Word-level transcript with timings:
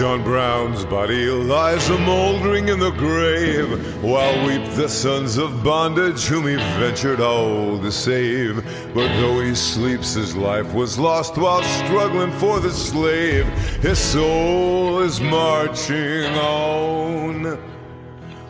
John 0.00 0.24
Brown's 0.24 0.86
body 0.86 1.26
lies 1.26 1.90
a 1.90 1.98
mouldering 1.98 2.70
in 2.70 2.80
the 2.80 2.90
grave, 2.92 4.02
while 4.02 4.46
weep 4.46 4.64
the 4.70 4.88
sons 4.88 5.36
of 5.36 5.62
bondage 5.62 6.24
whom 6.24 6.46
he 6.46 6.56
ventured 6.56 7.20
all 7.20 7.78
to 7.78 7.92
save. 7.92 8.64
But 8.94 9.08
though 9.20 9.42
he 9.42 9.54
sleeps, 9.54 10.14
his 10.14 10.34
life 10.34 10.72
was 10.72 10.98
lost 10.98 11.36
while 11.36 11.62
struggling 11.62 12.32
for 12.32 12.60
the 12.60 12.70
slave. 12.70 13.44
His 13.82 13.98
soul 13.98 15.00
is 15.00 15.20
marching 15.20 16.32
on. 16.32 17.58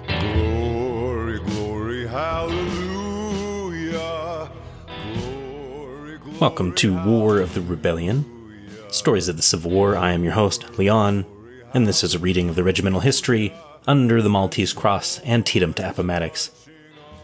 Glory, 0.06 1.40
glory, 1.40 2.06
hallelujah. 2.06 3.58
Glory, 5.14 6.18
glory, 6.18 6.38
Welcome 6.38 6.76
to 6.76 6.96
War 7.04 7.40
of 7.40 7.54
the 7.54 7.60
Rebellion, 7.60 8.24
Stories 8.92 9.26
of 9.26 9.36
the 9.36 9.42
Civil 9.42 9.72
War. 9.72 9.96
I 9.96 10.12
am 10.12 10.22
your 10.22 10.34
host, 10.34 10.78
Leon, 10.78 11.26
and 11.72 11.86
this 11.86 12.02
is 12.02 12.14
a 12.14 12.18
reading 12.18 12.48
of 12.48 12.56
the 12.56 12.64
regimental 12.64 13.00
history 13.00 13.52
under 13.86 14.20
the 14.20 14.28
Maltese 14.28 14.72
Cross 14.72 15.20
Antietam 15.24 15.72
to 15.74 15.88
Appomattox, 15.88 16.50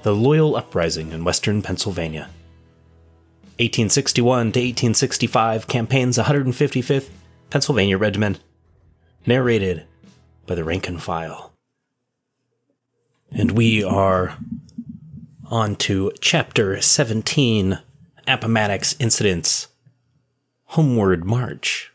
the 0.02 0.14
Loyal 0.14 0.56
Uprising 0.56 1.12
in 1.12 1.24
Western 1.24 1.62
Pennsylvania. 1.62 2.28
1861 3.59 4.52
to 4.52 4.60
1865 4.60 5.66
campaigns 5.66 6.18
155th 6.18 7.09
Pennsylvania 7.51 7.98
Regiment, 7.98 8.38
narrated 9.27 9.84
by 10.46 10.54
the 10.54 10.65
rank 10.65 10.88
and 10.88 11.02
file. 11.02 11.52
And 13.32 13.52
we 13.52 13.82
are 13.82 14.37
on 15.51 15.76
to 15.76 16.13
chapter 16.20 16.80
17 16.80 17.79
Appomattox 18.29 18.96
Incidents 19.01 19.68
Homeward 20.66 21.24
March. 21.24 21.92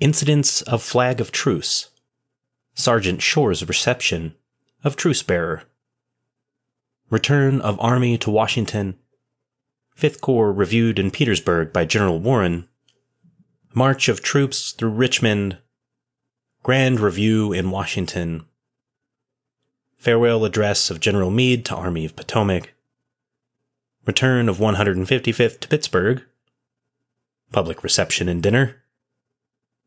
Incidents 0.00 0.62
of 0.62 0.82
Flag 0.82 1.20
of 1.20 1.30
Truce. 1.30 1.90
Sergeant 2.72 3.20
Shore's 3.20 3.68
reception 3.68 4.34
of 4.82 4.96
Truce 4.96 5.22
Bearer. 5.22 5.64
Return 7.10 7.60
of 7.60 7.78
Army 7.78 8.16
to 8.16 8.30
Washington. 8.30 8.98
Fifth 9.94 10.22
Corps 10.22 10.54
reviewed 10.54 10.98
in 10.98 11.10
Petersburg 11.10 11.70
by 11.74 11.84
General 11.84 12.18
Warren. 12.18 12.66
March 13.74 14.08
of 14.08 14.22
troops 14.22 14.72
through 14.72 14.88
Richmond. 14.88 15.58
Grand 16.62 16.98
Review 16.98 17.52
in 17.52 17.70
Washington. 17.70 18.46
Farewell 19.98 20.46
address 20.46 20.88
of 20.88 21.00
General 21.00 21.30
Meade 21.30 21.66
to 21.66 21.76
Army 21.76 22.06
of 22.06 22.16
Potomac. 22.16 22.72
Return 24.06 24.48
of 24.48 24.56
155th 24.56 25.60
to 25.60 25.68
Pittsburgh. 25.68 26.22
Public 27.52 27.82
reception 27.82 28.30
and 28.30 28.42
dinner. 28.42 28.76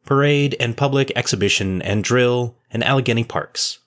Parade 0.06 0.56
and 0.59 0.76
public 0.76 1.12
exhibition 1.16 1.82
and 1.82 2.04
drill 2.04 2.58
in 2.72 2.84
Allegheny 2.84 3.23
Parks. 3.23 3.80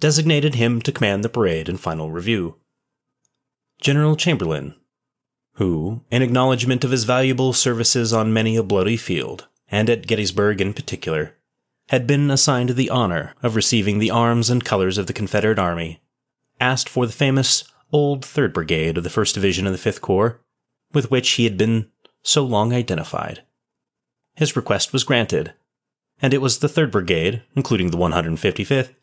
designated 0.00 0.54
him 0.54 0.80
to 0.82 0.92
command 0.92 1.24
the 1.24 1.28
parade 1.28 1.68
and 1.68 1.80
final 1.80 2.10
review. 2.10 2.56
General 3.80 4.16
Chamberlain, 4.16 4.74
who, 5.54 6.02
in 6.10 6.22
acknowledgment 6.22 6.84
of 6.84 6.90
his 6.90 7.04
valuable 7.04 7.52
services 7.52 8.12
on 8.12 8.32
many 8.32 8.56
a 8.56 8.62
bloody 8.62 8.96
field, 8.96 9.46
and 9.68 9.88
at 9.88 10.06
Gettysburg 10.06 10.60
in 10.60 10.74
particular, 10.74 11.36
had 11.88 12.06
been 12.06 12.30
assigned 12.30 12.70
the 12.70 12.90
honor 12.90 13.34
of 13.42 13.56
receiving 13.56 13.98
the 13.98 14.10
arms 14.10 14.50
and 14.50 14.64
colors 14.64 14.98
of 14.98 15.06
the 15.06 15.12
Confederate 15.12 15.58
Army, 15.58 16.00
asked 16.60 16.88
for 16.88 17.06
the 17.06 17.12
famous 17.12 17.64
Old 17.92 18.22
3rd 18.22 18.52
Brigade 18.52 18.98
of 18.98 19.04
the 19.04 19.10
1st 19.10 19.34
Division 19.34 19.66
of 19.66 19.72
the 19.72 19.90
5th 19.90 20.00
Corps, 20.00 20.40
with 20.92 21.10
which 21.10 21.30
he 21.30 21.44
had 21.44 21.56
been 21.56 21.90
so 22.22 22.44
long 22.44 22.72
identified. 22.72 23.42
His 24.34 24.56
request 24.56 24.92
was 24.92 25.04
granted, 25.04 25.52
and 26.20 26.34
it 26.34 26.40
was 26.40 26.58
the 26.58 26.68
3rd 26.68 26.90
Brigade, 26.90 27.42
including 27.54 27.90
the 27.90 27.98
155th, 27.98 28.94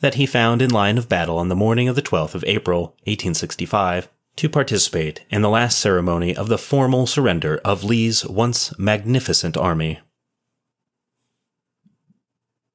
that 0.00 0.14
he 0.14 0.26
found 0.26 0.62
in 0.62 0.70
line 0.70 0.98
of 0.98 1.08
battle 1.08 1.38
on 1.38 1.48
the 1.48 1.56
morning 1.56 1.88
of 1.88 1.96
the 1.96 2.02
12th 2.02 2.34
of 2.34 2.44
April, 2.46 2.96
1865, 3.04 4.08
to 4.36 4.48
participate 4.48 5.24
in 5.30 5.42
the 5.42 5.48
last 5.48 5.78
ceremony 5.78 6.34
of 6.34 6.48
the 6.48 6.58
formal 6.58 7.06
surrender 7.06 7.60
of 7.64 7.84
Lee's 7.84 8.24
once 8.26 8.76
magnificent 8.78 9.56
army. 9.56 10.00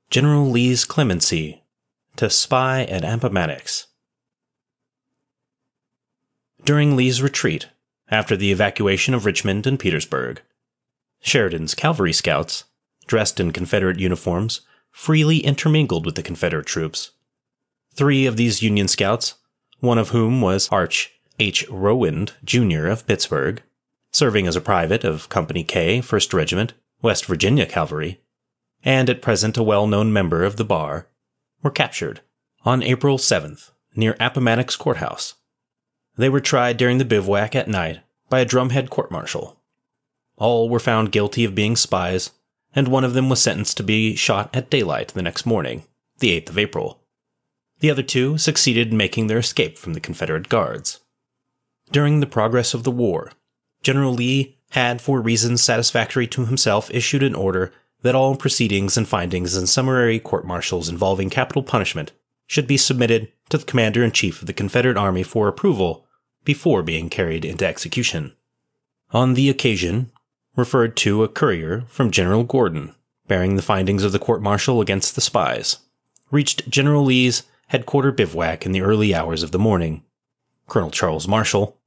General 0.09 0.49
Lee's 0.49 0.85
clemency 0.85 1.63
to 2.15 2.29
spy 2.29 2.83
at 2.83 3.03
Appomattox. 3.03 3.87
During 6.63 6.95
Lee's 6.95 7.21
retreat, 7.21 7.67
after 8.09 8.37
the 8.37 8.51
evacuation 8.51 9.13
of 9.13 9.25
Richmond 9.25 9.67
and 9.67 9.79
Petersburg, 9.79 10.41
Sheridan's 11.21 11.75
cavalry 11.75 12.13
scouts, 12.13 12.65
dressed 13.07 13.39
in 13.39 13.51
Confederate 13.51 13.99
uniforms, 13.99 14.61
freely 14.91 15.39
intermingled 15.39 16.05
with 16.05 16.15
the 16.15 16.23
Confederate 16.23 16.65
troops. 16.65 17.11
Three 17.95 18.25
of 18.25 18.35
these 18.35 18.61
Union 18.61 18.89
scouts, 18.89 19.35
one 19.79 19.97
of 19.97 20.09
whom 20.09 20.41
was 20.41 20.67
Arch 20.69 21.13
H. 21.39 21.65
Rowand, 21.69 22.33
Jr. 22.43 22.87
of 22.87 23.07
Pittsburgh, 23.07 23.63
serving 24.11 24.47
as 24.47 24.57
a 24.57 24.61
private 24.61 25.05
of 25.05 25.29
Company 25.29 25.63
K, 25.63 25.99
1st 25.99 26.33
Regiment, 26.33 26.73
West 27.01 27.25
Virginia 27.25 27.65
Cavalry, 27.65 28.19
and 28.83 29.09
at 29.09 29.21
present 29.21 29.57
a 29.57 29.63
well 29.63 29.87
known 29.87 30.11
member 30.11 30.43
of 30.43 30.57
the 30.57 30.65
bar, 30.65 31.07
were 31.63 31.71
captured 31.71 32.19
on 32.65 32.83
April 32.83 33.17
7th 33.17 33.71
near 33.95 34.17
Appomattox 34.19 34.75
Courthouse. 34.75 35.35
They 36.17 36.27
were 36.27 36.41
tried 36.41 36.75
during 36.75 36.97
the 36.97 37.05
bivouac 37.05 37.55
at 37.55 37.69
night 37.69 38.01
by 38.29 38.41
a 38.41 38.45
drumhead 38.45 38.89
court 38.89 39.09
martial. 39.09 39.61
All 40.35 40.67
were 40.67 40.79
found 40.79 41.13
guilty 41.13 41.45
of 41.45 41.55
being 41.55 41.77
spies, 41.77 42.31
and 42.75 42.89
one 42.89 43.05
of 43.05 43.13
them 43.13 43.29
was 43.29 43.41
sentenced 43.41 43.77
to 43.77 43.83
be 43.83 44.17
shot 44.17 44.49
at 44.53 44.69
daylight 44.69 45.09
the 45.09 45.21
next 45.21 45.45
morning, 45.45 45.83
the 46.19 46.41
8th 46.41 46.49
of 46.49 46.57
April. 46.57 46.99
The 47.85 47.91
other 47.91 48.01
two 48.01 48.39
succeeded 48.39 48.89
in 48.89 48.97
making 48.97 49.27
their 49.27 49.37
escape 49.37 49.77
from 49.77 49.93
the 49.93 49.99
Confederate 49.99 50.49
guards. 50.49 51.01
During 51.91 52.19
the 52.19 52.25
progress 52.25 52.73
of 52.73 52.83
the 52.83 52.89
war, 52.89 53.31
General 53.83 54.11
Lee 54.11 54.57
had, 54.71 55.01
for 55.01 55.21
reasons 55.21 55.61
satisfactory 55.61 56.25
to 56.29 56.47
himself, 56.47 56.89
issued 56.89 57.21
an 57.21 57.35
order 57.35 57.71
that 58.01 58.15
all 58.15 58.35
proceedings 58.35 58.97
and 58.97 59.07
findings 59.07 59.55
in 59.55 59.67
summary 59.67 60.19
court 60.19 60.47
martials 60.47 60.89
involving 60.89 61.29
capital 61.29 61.61
punishment 61.61 62.11
should 62.47 62.65
be 62.65 62.75
submitted 62.75 63.31
to 63.49 63.59
the 63.59 63.65
Commander 63.65 64.03
in 64.03 64.11
Chief 64.11 64.41
of 64.41 64.47
the 64.47 64.53
Confederate 64.53 64.97
Army 64.97 65.21
for 65.21 65.47
approval 65.47 66.07
before 66.43 66.81
being 66.81 67.07
carried 67.07 67.45
into 67.45 67.67
execution. 67.67 68.33
On 69.11 69.35
the 69.35 69.47
occasion, 69.47 70.11
referred 70.55 70.97
to 70.97 71.23
a 71.23 71.27
courier 71.27 71.83
from 71.87 72.09
General 72.09 72.45
Gordon, 72.45 72.95
bearing 73.27 73.57
the 73.57 73.61
findings 73.61 74.03
of 74.03 74.11
the 74.11 74.17
court 74.17 74.41
martial 74.41 74.81
against 74.81 75.13
the 75.13 75.21
spies, 75.21 75.77
reached 76.31 76.67
General 76.67 77.03
Lee's 77.03 77.43
headquarter 77.67 78.11
bivouac 78.11 78.65
in 78.65 78.71
the 78.71 78.81
early 78.81 79.13
hours 79.13 79.43
of 79.43 79.51
the 79.51 79.59
morning. 79.59 80.03
Colonel 80.67 80.91
Charles 80.91 81.27
Marshall, 81.27 81.77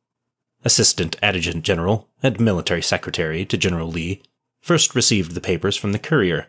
Assistant 0.65 1.17
Adjutant 1.23 1.65
General 1.65 2.09
and 2.23 2.41
Military 2.41 2.83
Secretary 2.83 3.45
to 3.45 3.57
General 3.57 3.89
Lee, 3.89 4.23
first 4.61 4.95
received 4.95 5.33
the 5.33 5.41
papers 5.41 5.77
from 5.77 5.93
the 5.93 5.99
courier, 5.99 6.49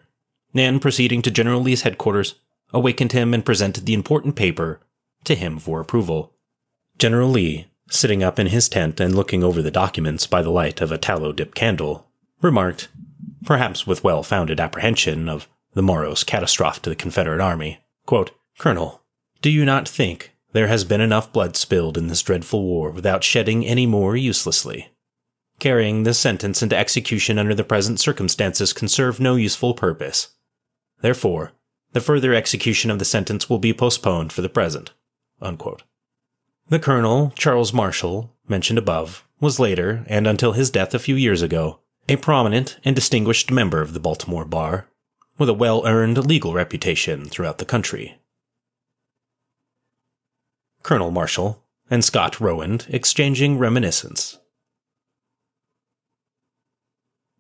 and 0.54 0.82
proceeding 0.82 1.22
to 1.22 1.32
General 1.32 1.62
Lee's 1.62 1.84
headquarters, 1.84 2.36
awakened 2.74 3.12
him 3.12 3.34
and 3.34 3.46
presented 3.46 3.86
the 3.86 3.94
important 3.94 4.36
paper 4.36 4.80
to 5.24 5.36
him 5.36 5.60
for 5.60 5.80
approval. 5.80 6.34
General 6.98 7.30
Lee, 7.30 7.68
sitting 7.90 8.24
up 8.24 8.40
in 8.40 8.48
his 8.48 8.70
tent 8.70 9.00
and 9.00 9.16
looking 9.16 9.44
over 9.44 9.62
the 9.62 9.72
documents 9.72 10.28
by 10.28 10.42
the 10.42 10.52
light 10.52 10.82
of 10.82 10.92
a 10.92 10.98
tallow 10.98 11.32
dip 11.32 11.54
candle, 11.56 12.08
remarked, 12.42 12.90
perhaps 13.46 13.86
with 13.86 14.04
well 14.04 14.24
founded 14.24 14.60
apprehension 14.60 15.30
of 15.30 15.48
the 15.74 15.82
morrow's 15.82 16.24
catastrophe 16.24 16.80
to 16.82 16.90
the 16.90 16.96
Confederate 16.96 17.42
Army, 17.42 17.80
quote, 18.06 18.32
Colonel, 18.58 18.99
do 19.42 19.50
you 19.50 19.64
not 19.64 19.88
think 19.88 20.34
there 20.52 20.68
has 20.68 20.84
been 20.84 21.02
enough 21.02 21.32
blood 21.32 21.56
spilled 21.56 21.98
in 21.98 22.08
this 22.08 22.22
dreadful 22.22 22.64
war 22.64 22.92
without 22.92 23.24
shedding 23.24 23.66
any 23.66 23.86
more 23.86 24.16
uselessly? 24.18 24.90
Carrying 25.60 26.04
this 26.04 26.20
sentence 26.20 26.62
into 26.62 26.78
execution 26.78 27.38
under 27.38 27.56
the 27.56 27.64
present 27.64 28.00
circumstances 28.00 28.74
can 28.74 28.88
serve 28.88 29.20
no 29.20 29.36
useful 29.36 29.74
purpose. 29.74 30.30
Therefore, 31.02 31.54
the 31.94 32.02
further 32.02 32.34
execution 32.34 32.92
of 32.92 33.00
the 33.00 33.06
sentence 33.06 33.50
will 33.50 33.60
be 33.60 33.74
postponed 33.74 34.32
for 34.32 34.42
the 34.42 34.50
present. 34.50 34.92
Unquote. 35.42 35.84
The 36.70 36.80
Colonel, 36.80 37.34
Charles 37.36 37.74
Marshall, 37.74 38.32
mentioned 38.48 38.78
above, 38.78 39.26
was 39.40 39.60
later, 39.60 40.04
and 40.08 40.28
until 40.28 40.52
his 40.52 40.70
death 40.70 40.94
a 40.94 41.00
few 41.00 41.16
years 41.16 41.42
ago, 41.42 41.80
a 42.08 42.16
prominent 42.18 42.78
and 42.84 42.96
distinguished 42.96 43.52
member 43.52 43.82
of 43.82 43.94
the 43.94 44.00
Baltimore 44.00 44.46
Bar, 44.46 44.88
with 45.38 45.50
a 45.50 45.54
well 45.54 45.86
earned 45.86 46.18
legal 46.26 46.54
reputation 46.54 47.26
throughout 47.26 47.58
the 47.58 47.66
country. 47.66 48.20
Colonel 50.90 51.12
Marshall 51.12 51.64
and 51.92 52.04
Scott 52.04 52.38
Rowand 52.38 52.92
exchanging 52.92 53.60
reminiscence. 53.60 54.40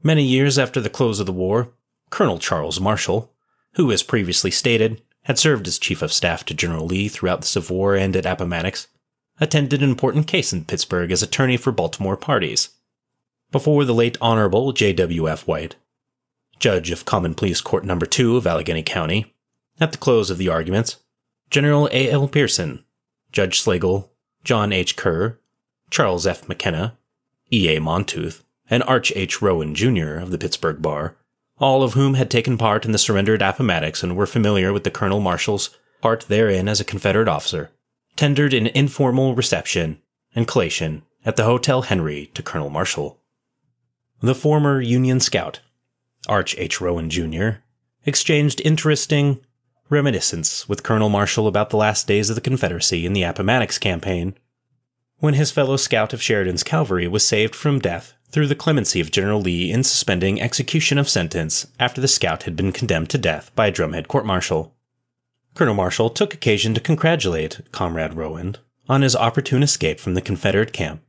Many 0.03 0.21
years 0.23 0.59
after 0.59 0.79
the 0.79 0.87
close 0.87 1.19
of 1.19 1.25
the 1.25 1.33
war, 1.33 1.73
Colonel 2.11 2.37
Charles 2.37 2.79
Marshall, 2.79 3.33
who, 3.73 3.91
as 3.91 4.03
previously 4.03 4.51
stated, 4.51 5.01
had 5.23 5.39
served 5.39 5.67
as 5.67 5.79
Chief 5.79 6.03
of 6.03 6.13
Staff 6.13 6.45
to 6.45 6.53
General 6.53 6.85
Lee 6.85 7.07
throughout 7.07 7.41
the 7.41 7.47
Civil 7.47 7.75
War 7.75 7.95
and 7.95 8.15
at 8.15 8.27
Appomattox, 8.27 8.87
attended 9.39 9.81
an 9.81 9.89
important 9.89 10.27
case 10.27 10.53
in 10.53 10.63
Pittsburgh 10.63 11.11
as 11.11 11.23
attorney 11.23 11.57
for 11.57 11.71
Baltimore 11.71 12.17
parties. 12.17 12.69
Before 13.51 13.83
the 13.83 13.95
late 13.95 14.15
Honorable 14.21 14.73
J.W.F. 14.73 15.47
White, 15.47 15.75
Judge 16.59 16.91
of 16.91 17.05
Common 17.05 17.33
Pleas 17.33 17.61
Court 17.61 17.83
No. 17.83 17.97
2 17.97 18.37
of 18.37 18.45
Allegheny 18.45 18.83
County, 18.83 19.33
at 19.79 19.91
the 19.91 19.97
close 19.97 20.29
of 20.29 20.37
the 20.37 20.49
arguments, 20.49 20.97
General 21.49 21.89
A. 21.91 22.11
L. 22.11 22.27
Pearson, 22.27 22.85
Judge 23.31 23.63
Slagle, 23.63 24.09
John 24.43 24.71
H. 24.71 24.95
Kerr, 24.95 25.39
Charles 25.89 26.25
F. 26.25 26.47
McKenna, 26.47 26.97
E. 27.51 27.75
A. 27.75 27.79
Montooth, 27.79 28.43
and 28.69 28.83
Arch 28.83 29.11
H. 29.15 29.39
Rowand, 29.39 29.73
Jr. 29.73 30.21
of 30.21 30.31
the 30.31 30.37
Pittsburgh 30.37 30.81
Bar, 30.81 31.15
all 31.59 31.83
of 31.83 31.93
whom 31.93 32.13
had 32.13 32.31
taken 32.31 32.57
part 32.57 32.85
in 32.85 32.91
the 32.91 32.97
surrender 32.97 33.33
at 33.33 33.41
Appomattox 33.41 34.03
and 34.03 34.15
were 34.15 34.25
familiar 34.25 34.71
with 34.71 34.83
the 34.83 34.91
Colonel 34.91 35.19
Marshall's 35.19 35.69
part 36.01 36.21
therein 36.27 36.69
as 36.69 36.79
a 36.79 36.85
Confederate 36.85 37.27
officer, 37.27 37.71
tendered 38.15 38.53
an 38.53 38.67
informal 38.67 39.35
reception 39.35 40.01
and 40.35 40.47
collation 40.47 41.03
at 41.25 41.35
the 41.35 41.43
Hotel 41.43 41.83
Henry 41.83 42.27
to 42.33 42.43
Colonel 42.43 42.69
Marshall. 42.69 43.19
The 44.21 44.35
former 44.35 44.81
Union 44.81 45.19
scout, 45.19 45.59
Arch 46.27 46.55
H. 46.57 46.79
Rowand, 46.79 47.09
Jr., 47.09 47.61
exchanged 48.05 48.61
interesting 48.63 49.41
reminiscence 49.89 50.69
with 50.69 50.83
Colonel 50.83 51.09
Marshall 51.09 51.47
about 51.47 51.71
the 51.71 51.77
last 51.77 52.07
days 52.07 52.29
of 52.29 52.35
the 52.35 52.41
Confederacy 52.41 53.05
in 53.05 53.13
the 53.13 53.23
Appomattox 53.23 53.77
campaign, 53.77 54.35
when 55.17 55.33
his 55.33 55.51
fellow 55.51 55.77
scout 55.77 56.13
of 56.13 56.21
Sheridan's 56.21 56.63
cavalry 56.63 57.07
was 57.07 57.25
saved 57.25 57.55
from 57.55 57.79
death 57.79 58.13
through 58.31 58.47
the 58.47 58.55
clemency 58.55 58.99
of 58.99 59.11
General 59.11 59.41
Lee 59.41 59.71
in 59.71 59.83
suspending 59.83 60.39
execution 60.39 60.97
of 60.97 61.09
sentence 61.09 61.67
after 61.79 61.99
the 61.99 62.07
scout 62.07 62.43
had 62.43 62.55
been 62.55 62.71
condemned 62.71 63.09
to 63.09 63.17
death 63.17 63.51
by 63.55 63.67
a 63.67 63.71
drumhead 63.71 64.07
court 64.07 64.25
martial. 64.25 64.75
Colonel 65.55 65.73
Marshall 65.73 66.11
took 66.11 66.33
occasion 66.33 66.73
to 66.75 66.79
congratulate 66.79 67.59
Comrade 67.71 68.11
Rowand 68.11 68.57
on 68.87 69.01
his 69.01 69.15
opportune 69.15 69.63
escape 69.63 69.99
from 69.99 70.13
the 70.13 70.21
Confederate 70.21 70.71
camp, 70.71 71.01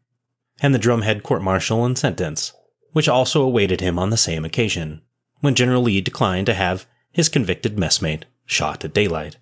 and 0.60 0.74
the 0.74 0.78
drumhead 0.78 1.22
court 1.22 1.42
martial 1.42 1.84
and 1.84 1.96
sentence, 1.96 2.52
which 2.92 3.08
also 3.08 3.42
awaited 3.42 3.80
him 3.80 3.98
on 3.98 4.10
the 4.10 4.16
same 4.16 4.44
occasion, 4.44 5.02
when 5.40 5.54
General 5.54 5.82
Lee 5.82 6.00
declined 6.00 6.46
to 6.46 6.54
have 6.54 6.86
his 7.12 7.28
convicted 7.28 7.76
messmate 7.76 8.24
shot 8.50 8.84
at 8.84 8.92
daylight. 8.92 9.36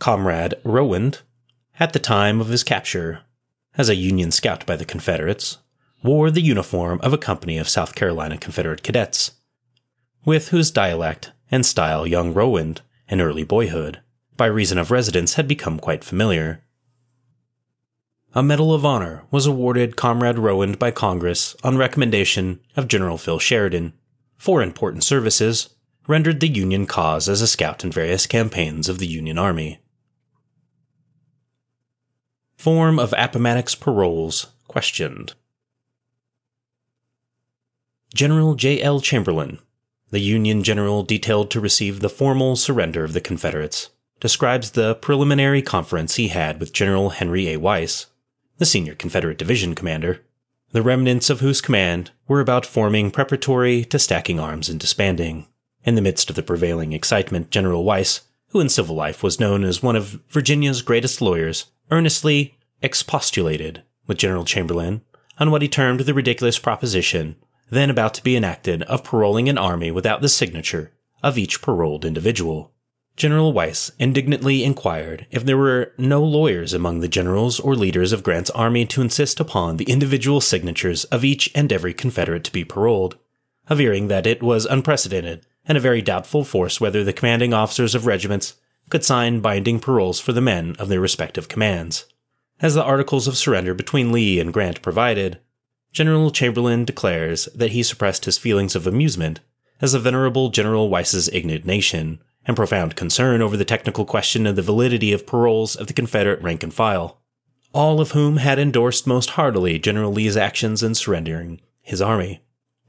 Comrade 0.00 0.54
Rowand, 0.64 1.22
at 1.78 1.92
the 1.92 1.98
time 1.98 2.40
of 2.40 2.48
his 2.48 2.64
capture, 2.64 3.20
as 3.78 3.88
a 3.88 3.94
Union 3.94 4.30
scout 4.30 4.66
by 4.66 4.76
the 4.76 4.84
Confederates, 4.84 5.58
wore 6.02 6.30
the 6.30 6.42
uniform 6.42 6.98
of 7.02 7.12
a 7.12 7.18
company 7.18 7.58
of 7.58 7.68
South 7.68 7.94
Carolina 7.94 8.36
Confederate 8.36 8.82
cadets, 8.82 9.32
with 10.24 10.48
whose 10.48 10.70
dialect 10.70 11.30
and 11.50 11.64
style 11.64 12.06
young 12.06 12.34
Rowand, 12.34 12.80
in 13.08 13.20
early 13.20 13.44
boyhood, 13.44 14.00
by 14.36 14.46
reason 14.46 14.78
of 14.78 14.90
residence, 14.90 15.34
had 15.34 15.46
become 15.46 15.78
quite 15.78 16.02
familiar. 16.02 16.62
A 18.34 18.42
Medal 18.42 18.74
of 18.74 18.84
Honor 18.84 19.22
was 19.30 19.46
awarded 19.46 19.96
Comrade 19.96 20.36
Rowand 20.36 20.78
by 20.78 20.90
Congress 20.90 21.54
on 21.62 21.76
recommendation 21.76 22.58
of 22.76 22.88
General 22.88 23.16
Phil 23.16 23.38
Sheridan 23.38 23.92
for 24.36 24.60
important 24.60 25.04
services 25.04 25.73
rendered 26.06 26.40
the 26.40 26.48
Union 26.48 26.86
cause 26.86 27.28
as 27.28 27.40
a 27.40 27.46
scout 27.46 27.84
in 27.84 27.90
various 27.90 28.26
campaigns 28.26 28.88
of 28.88 28.98
the 28.98 29.06
Union 29.06 29.38
Army. 29.38 29.78
Form 32.56 32.98
of 32.98 33.14
Appomattox 33.16 33.74
paroles 33.74 34.48
questioned. 34.68 35.34
General 38.14 38.54
J. 38.54 38.80
L. 38.80 39.00
Chamberlain, 39.00 39.58
the 40.10 40.20
Union 40.20 40.62
general 40.62 41.02
detailed 41.02 41.50
to 41.50 41.60
receive 41.60 42.00
the 42.00 42.08
formal 42.08 42.54
surrender 42.54 43.02
of 43.02 43.12
the 43.12 43.20
Confederates, 43.20 43.90
describes 44.20 44.70
the 44.70 44.94
preliminary 44.94 45.60
conference 45.60 46.16
he 46.16 46.28
had 46.28 46.60
with 46.60 46.72
General 46.72 47.10
Henry 47.10 47.48
A. 47.48 47.56
Wise, 47.56 48.06
the 48.58 48.66
senior 48.66 48.94
Confederate 48.94 49.38
division 49.38 49.74
commander, 49.74 50.22
the 50.70 50.82
remnants 50.82 51.30
of 51.30 51.40
whose 51.40 51.60
command 51.60 52.12
were 52.28 52.40
about 52.40 52.64
forming 52.64 53.10
preparatory 53.10 53.84
to 53.84 53.98
stacking 53.98 54.38
arms 54.38 54.68
and 54.68 54.78
disbanding. 54.78 55.46
In 55.84 55.96
the 55.96 56.02
midst 56.02 56.30
of 56.30 56.36
the 56.36 56.42
prevailing 56.42 56.92
excitement, 56.94 57.50
General 57.50 57.84
Wise, 57.84 58.22
who 58.48 58.60
in 58.60 58.70
civil 58.70 58.96
life 58.96 59.22
was 59.22 59.38
known 59.38 59.64
as 59.64 59.82
one 59.82 59.96
of 59.96 60.18
Virginia's 60.30 60.80
greatest 60.80 61.20
lawyers, 61.20 61.66
earnestly 61.90 62.56
expostulated 62.80 63.82
with 64.06 64.18
General 64.18 64.44
Chamberlain 64.44 65.02
on 65.38 65.50
what 65.50 65.60
he 65.62 65.68
termed 65.68 66.00
the 66.00 66.14
ridiculous 66.14 66.58
proposition 66.58 67.36
then 67.70 67.90
about 67.90 68.14
to 68.14 68.22
be 68.22 68.36
enacted 68.36 68.82
of 68.84 69.04
paroling 69.04 69.48
an 69.48 69.58
army 69.58 69.90
without 69.90 70.20
the 70.20 70.28
signature 70.28 70.92
of 71.22 71.36
each 71.36 71.60
paroled 71.60 72.04
individual. 72.04 72.72
General 73.16 73.52
Wise 73.52 73.92
indignantly 73.98 74.64
inquired 74.64 75.26
if 75.30 75.44
there 75.44 75.56
were 75.56 75.92
no 75.96 76.22
lawyers 76.22 76.72
among 76.72 77.00
the 77.00 77.08
generals 77.08 77.60
or 77.60 77.74
leaders 77.74 78.12
of 78.12 78.22
Grant's 78.22 78.50
army 78.50 78.86
to 78.86 79.02
insist 79.02 79.38
upon 79.38 79.76
the 79.76 79.84
individual 79.84 80.40
signatures 80.40 81.04
of 81.04 81.24
each 81.24 81.50
and 81.54 81.72
every 81.72 81.94
Confederate 81.94 82.44
to 82.44 82.52
be 82.52 82.64
paroled, 82.64 83.16
averring 83.68 84.08
that 84.08 84.26
it 84.26 84.42
was 84.42 84.66
unprecedented 84.66 85.46
and 85.66 85.78
a 85.78 85.80
very 85.80 86.02
doubtful 86.02 86.44
force 86.44 86.80
whether 86.80 87.02
the 87.02 87.12
commanding 87.12 87.54
officers 87.54 87.94
of 87.94 88.06
regiments 88.06 88.54
could 88.90 89.04
sign 89.04 89.40
binding 89.40 89.80
paroles 89.80 90.20
for 90.20 90.32
the 90.32 90.40
men 90.40 90.76
of 90.78 90.88
their 90.88 91.00
respective 91.00 91.48
commands. 91.48 92.06
As 92.60 92.74
the 92.74 92.84
articles 92.84 93.26
of 93.26 93.36
surrender 93.36 93.74
between 93.74 94.12
Lee 94.12 94.38
and 94.38 94.52
Grant 94.52 94.82
provided, 94.82 95.40
General 95.92 96.30
Chamberlain 96.30 96.84
declares 96.84 97.46
that 97.54 97.72
he 97.72 97.82
suppressed 97.82 98.24
his 98.24 98.38
feelings 98.38 98.74
of 98.74 98.86
amusement 98.86 99.40
as 99.80 99.92
the 99.92 99.98
venerable 99.98 100.50
General 100.50 100.88
Wise's 100.88 101.28
indignation 101.28 102.20
and 102.46 102.56
profound 102.56 102.96
concern 102.96 103.40
over 103.40 103.56
the 103.56 103.64
technical 103.64 104.04
question 104.04 104.46
of 104.46 104.56
the 104.56 104.62
validity 104.62 105.12
of 105.12 105.26
paroles 105.26 105.76
of 105.76 105.86
the 105.86 105.92
Confederate 105.92 106.42
rank 106.42 106.62
and 106.62 106.74
file, 106.74 107.20
all 107.72 108.00
of 108.00 108.12
whom 108.12 108.36
had 108.36 108.58
endorsed 108.58 109.06
most 109.06 109.30
heartily 109.30 109.78
General 109.78 110.12
Lee's 110.12 110.36
actions 110.36 110.82
in 110.82 110.94
surrendering 110.94 111.60
his 111.80 112.02
army. 112.02 112.40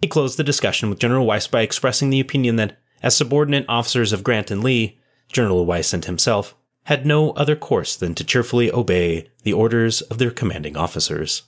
He 0.06 0.08
closed 0.08 0.38
the 0.38 0.44
discussion 0.44 0.92
with 0.92 1.00
General 1.00 1.26
Wise 1.26 1.48
by 1.48 1.64
expressing 1.64 2.12
the 2.12 2.20
opinion 2.20 2.58
that, 2.58 2.78
as 3.02 3.18
subordinate 3.18 3.66
officers 3.68 4.14
of 4.14 4.24
Grant 4.24 4.52
and 4.52 4.64
Lee, 4.64 5.00
General 5.34 5.66
Wise 5.66 5.96
and 5.96 6.06
himself 6.06 6.54
had 6.84 7.08
no 7.08 7.32
other 7.32 7.56
course 7.56 7.96
than 7.96 8.14
to 8.14 8.24
cheerfully 8.24 8.72
obey 8.72 9.32
the 9.42 9.54
orders 9.54 10.02
of 10.02 10.20
their 10.20 10.30
commanding 10.30 10.78
officers. 10.78 11.42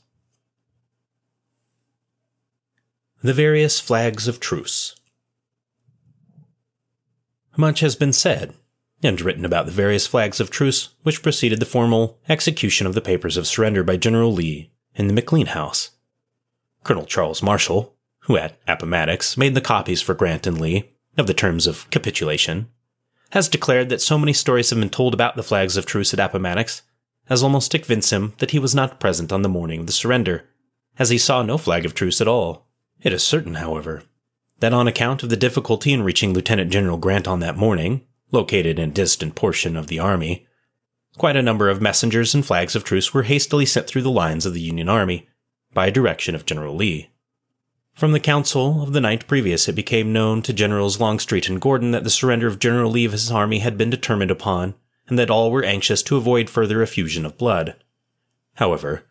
The 3.21 3.31
various 3.31 3.79
flags 3.79 4.27
of 4.27 4.39
truce. 4.39 4.95
Much 7.55 7.81
has 7.81 7.95
been 7.95 8.11
said 8.11 8.55
and 9.03 9.21
written 9.21 9.45
about 9.45 9.67
the 9.67 9.71
various 9.71 10.07
flags 10.07 10.39
of 10.39 10.49
truce 10.49 10.95
which 11.03 11.21
preceded 11.21 11.59
the 11.59 11.67
formal 11.67 12.19
execution 12.27 12.87
of 12.87 12.95
the 12.95 13.01
papers 13.01 13.37
of 13.37 13.45
surrender 13.45 13.83
by 13.83 13.97
General 13.97 14.33
Lee 14.33 14.71
in 14.95 15.05
the 15.05 15.13
McLean 15.13 15.45
House. 15.45 15.91
Colonel 16.83 17.05
Charles 17.05 17.43
Marshall, 17.43 17.93
who 18.27 18.37
at 18.37 18.57
Appomattox 18.67 19.37
made 19.37 19.55
the 19.55 19.61
copies 19.61 20.01
for 20.01 20.13
Grant 20.13 20.45
and 20.45 20.59
Lee 20.59 20.91
of 21.17 21.27
the 21.27 21.33
terms 21.33 21.65
of 21.65 21.89
capitulation, 21.89 22.69
has 23.31 23.49
declared 23.49 23.89
that 23.89 24.01
so 24.01 24.17
many 24.17 24.33
stories 24.33 24.69
have 24.69 24.79
been 24.79 24.89
told 24.89 25.13
about 25.13 25.35
the 25.35 25.43
flags 25.43 25.77
of 25.77 25.85
truce 25.85 26.13
at 26.13 26.19
Appomattox 26.19 26.81
as 27.29 27.41
almost 27.41 27.71
to 27.71 27.79
convince 27.79 28.11
him 28.11 28.33
that 28.37 28.51
he 28.51 28.59
was 28.59 28.75
not 28.75 28.99
present 28.99 29.31
on 29.31 29.41
the 29.41 29.49
morning 29.49 29.81
of 29.81 29.87
the 29.87 29.93
surrender, 29.93 30.45
as 30.99 31.09
he 31.09 31.17
saw 31.17 31.41
no 31.41 31.57
flag 31.57 31.85
of 31.85 31.93
truce 31.93 32.21
at 32.21 32.27
all. 32.27 32.67
It 33.01 33.13
is 33.13 33.23
certain, 33.23 33.55
however, 33.55 34.03
that 34.59 34.73
on 34.73 34.87
account 34.87 35.23
of 35.23 35.29
the 35.29 35.37
difficulty 35.37 35.93
in 35.93 36.03
reaching 36.03 36.33
Lieutenant 36.33 36.71
General 36.71 36.97
Grant 36.97 37.27
on 37.27 37.39
that 37.41 37.57
morning, 37.57 38.05
located 38.31 38.79
in 38.79 38.89
a 38.89 38.93
distant 38.93 39.35
portion 39.35 39.75
of 39.75 39.87
the 39.87 39.99
army, 39.99 40.47
quite 41.17 41.35
a 41.35 41.41
number 41.41 41.69
of 41.69 41.81
messengers 41.81 42.35
and 42.35 42.45
flags 42.45 42.75
of 42.75 42.83
truce 42.83 43.13
were 43.13 43.23
hastily 43.23 43.65
sent 43.65 43.87
through 43.87 44.01
the 44.01 44.11
lines 44.11 44.45
of 44.45 44.53
the 44.53 44.61
Union 44.61 44.89
Army 44.89 45.27
by 45.73 45.89
direction 45.89 46.35
of 46.35 46.45
General 46.45 46.75
Lee. 46.75 47.09
From 47.97 48.11
the 48.11 48.19
council 48.19 48.83
of 48.83 48.93
the 48.93 49.01
night 49.01 49.25
previous, 49.25 49.67
it 49.67 49.73
became 49.73 50.13
known 50.13 50.43
to 50.43 50.53
Generals 50.53 50.99
Longstreet 50.99 51.49
and 51.49 51.59
Gordon 51.59 51.89
that 51.89 52.03
the 52.03 52.11
surrender 52.11 52.45
of 52.45 52.59
General 52.59 52.91
Lee 52.91 53.05
of 53.05 53.11
his 53.11 53.31
army 53.31 53.57
had 53.57 53.75
been 53.75 53.89
determined 53.89 54.29
upon, 54.29 54.75
and 55.07 55.17
that 55.17 55.31
all 55.31 55.49
were 55.49 55.63
anxious 55.63 56.03
to 56.03 56.15
avoid 56.15 56.47
further 56.47 56.83
effusion 56.83 57.25
of 57.25 57.39
blood. 57.39 57.75
However, 58.57 59.05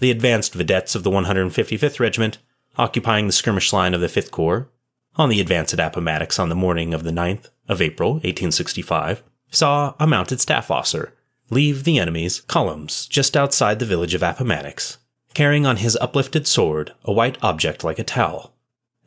the 0.00 0.10
advanced 0.10 0.54
vedettes 0.54 0.96
of 0.96 1.04
the 1.04 1.10
155th 1.10 2.00
Regiment, 2.00 2.38
occupying 2.76 3.28
the 3.28 3.32
skirmish 3.32 3.72
line 3.72 3.94
of 3.94 4.00
the 4.00 4.08
5th 4.08 4.32
Corps, 4.32 4.68
on 5.14 5.28
the 5.28 5.40
advance 5.40 5.72
at 5.72 5.78
Appomattox 5.78 6.40
on 6.40 6.48
the 6.48 6.56
morning 6.56 6.92
of 6.92 7.04
the 7.04 7.12
9th 7.12 7.48
of 7.68 7.80
April, 7.80 8.14
1865, 8.14 9.22
saw 9.52 9.94
a 10.00 10.06
mounted 10.08 10.40
staff 10.40 10.68
officer 10.68 11.14
leave 11.48 11.84
the 11.84 12.00
enemy's 12.00 12.40
columns 12.40 13.06
just 13.06 13.36
outside 13.36 13.78
the 13.78 13.86
village 13.86 14.14
of 14.14 14.22
Appomattox, 14.24 14.98
carrying 15.34 15.66
on 15.66 15.76
his 15.76 15.96
uplifted 15.96 16.46
sword 16.46 16.92
a 17.04 17.12
white 17.12 17.38
object 17.42 17.84
like 17.84 17.98
a 17.98 18.04
towel, 18.04 18.54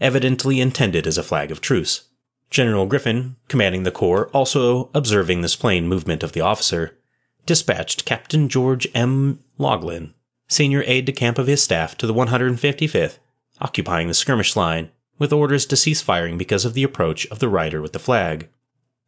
evidently 0.01 0.59
intended 0.59 1.07
as 1.07 1.17
a 1.17 1.23
flag 1.23 1.51
of 1.51 1.61
truce. 1.61 2.05
General 2.49 2.85
Griffin, 2.85 3.35
commanding 3.47 3.83
the 3.83 3.91
corps, 3.91 4.27
also 4.27 4.89
observing 4.93 5.41
this 5.41 5.55
plain 5.55 5.87
movement 5.87 6.23
of 6.23 6.33
the 6.33 6.41
officer, 6.41 6.97
dispatched 7.45 8.05
Captain 8.05 8.49
George 8.49 8.87
M. 8.93 9.39
Laughlin, 9.57 10.13
senior 10.47 10.83
aide 10.85 11.05
de 11.05 11.11
camp 11.11 11.37
of 11.37 11.47
his 11.47 11.63
staff, 11.63 11.97
to 11.97 12.07
the 12.07 12.13
155th, 12.13 13.17
occupying 13.59 14.07
the 14.07 14.13
skirmish 14.13 14.55
line, 14.55 14.91
with 15.17 15.33
orders 15.33 15.65
to 15.65 15.75
cease 15.75 16.01
firing 16.01 16.37
because 16.37 16.65
of 16.65 16.73
the 16.73 16.83
approach 16.83 17.25
of 17.27 17.39
the 17.39 17.49
rider 17.49 17.81
with 17.81 17.93
the 17.93 17.99
flag. 17.99 18.49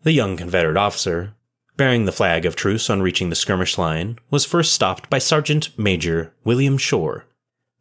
The 0.04 0.14
young 0.14 0.38
Confederate 0.38 0.78
officer, 0.78 1.34
bearing 1.78 2.06
the 2.06 2.12
flag 2.12 2.46
of 2.46 2.56
truce 2.56 2.90
on 2.90 3.02
reaching 3.02 3.30
the 3.30 3.36
skirmish 3.36 3.78
line, 3.78 4.18
was 4.32 4.46
first 4.46 4.74
stopped 4.74 5.10
by 5.10 5.20
Sergeant 5.20 5.70
Major 5.78 6.34
William 6.44 6.78
Shore, 6.78 7.26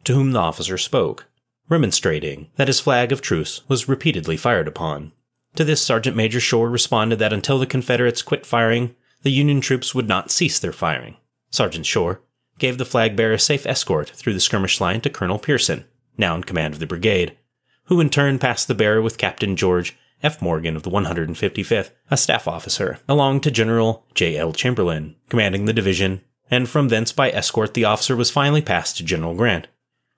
to 0.05 0.15
whom 0.15 0.33
the 0.33 0.38
officer 0.38 0.76
spoke, 0.79 1.26
remonstrating 1.69 2.50
that 2.57 2.69
his 2.69 2.79
flag 2.79 3.11
of 3.11 3.23
truce 3.23 3.62
was 3.69 3.88
repeatedly 3.88 4.37
fired 4.37 4.69
upon. 4.69 5.12
To 5.57 5.65
this, 5.65 5.81
Sergeant 5.81 6.17
Major 6.17 6.38
Shore 6.38 6.69
responded 6.69 7.19
that 7.19 7.33
until 7.33 7.59
the 7.59 7.67
Confederates 7.67 8.21
quit 8.21 8.45
firing, 8.45 8.95
the 9.23 9.33
Union 9.33 9.62
troops 9.62 9.95
would 9.95 10.07
not 10.07 10.31
cease 10.31 10.59
their 10.59 10.73
firing. 10.73 11.17
Sergeant 11.50 11.87
Shore 11.87 12.21
gave 12.59 12.76
the 12.76 12.85
flag 12.85 13.17
bearer 13.17 13.38
safe 13.38 13.67
escort 13.67 14.11
through 14.11 14.35
the 14.35 14.41
skirmish 14.41 14.81
line 14.81 15.00
to 15.00 15.11
Colonel 15.11 15.38
Pearson, 15.38 15.87
now 16.19 16.35
in 16.35 16.45
command 16.45 16.75
of 16.75 16.81
the 16.81 16.87
brigade, 16.87 17.37
who 17.85 18.00
in 18.00 18.11
turn 18.11 18.38
passed 18.38 18.69
the 18.69 18.75
bearer 18.75 19.00
with 19.00 19.19
Captain 19.19 19.57
George 19.57 19.97
F. 20.23 20.41
Morgan 20.41 20.77
of 20.77 20.83
the 20.83 20.91
155th, 20.91 21.91
a 22.11 22.17
staff 22.17 22.49
officer, 22.49 22.99
along 23.09 23.41
to 23.41 23.51
General 23.51 24.05
J. 24.15 24.37
L. 24.37 24.53
Chamberlain, 24.53 25.17
commanding 25.29 25.67
the 25.67 25.73
division, 25.73 26.23
and 26.51 26.69
from 26.69 26.89
thence 26.89 27.13
by 27.13 27.31
escort 27.31 27.75
the 27.75 27.85
officer 27.85 28.17
was 28.17 28.31
finally 28.31 28.63
passed 28.63 28.97
to 28.97 29.05
General 29.05 29.35
Grant, 29.35 29.69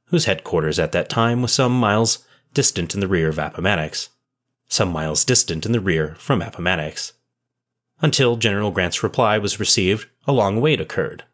whose 0.07 0.27
headquarters 0.27 0.79
at 0.79 0.93
that 0.93 1.09
time 1.09 1.43
was 1.43 1.53
some 1.53 1.73
miles 1.73 2.25
distant 2.55 2.95
in 2.95 3.01
the 3.01 3.09
rear 3.09 3.29
of 3.29 3.39
Appomattox, 3.39 4.11
some 4.69 4.91
miles 4.91 5.25
distant 5.25 5.67
in 5.67 5.73
the 5.73 5.81
rear 5.81 6.15
from 6.19 6.43
Appomattox. 6.43 7.15
Until 8.01 8.37
General 8.37 8.71
Grant's 8.71 9.03
reply 9.03 9.39
was 9.39 9.59
received, 9.59 10.07
a 10.27 10.33
long 10.33 10.61
wait 10.61 10.81
occurred, 10.81 11.25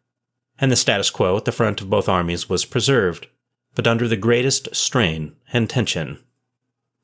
and 0.59 0.71
the 0.71 0.75
status 0.75 1.09
quo 1.09 1.37
at 1.37 1.45
the 1.45 1.51
front 1.51 1.81
of 1.81 1.89
both 1.89 2.09
armies 2.09 2.49
was 2.49 2.65
preserved, 2.65 3.27
but 3.75 3.87
under 3.87 4.07
the 4.07 4.17
greatest 4.17 4.75
strain 4.75 5.35
and 5.53 5.69
tension. 5.69 6.17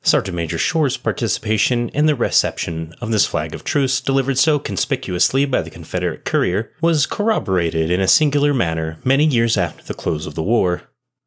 Sergeant 0.03 0.35
Major 0.35 0.57
Shore's 0.57 0.97
participation 0.97 1.89
in 1.89 2.07
the 2.07 2.15
reception 2.15 2.95
of 3.01 3.11
this 3.11 3.27
flag 3.27 3.53
of 3.53 3.63
truce, 3.63 4.01
delivered 4.01 4.39
so 4.39 4.57
conspicuously 4.57 5.45
by 5.45 5.61
the 5.61 5.69
Confederate 5.69 6.25
courier, 6.25 6.71
was 6.81 7.05
corroborated 7.05 7.91
in 7.91 7.99
a 8.01 8.07
singular 8.07 8.51
manner 8.51 8.97
many 9.03 9.25
years 9.25 9.57
after 9.57 9.83
the 9.83 9.93
close 9.93 10.25
of 10.25 10.33
the 10.33 10.41
war. 10.41 10.81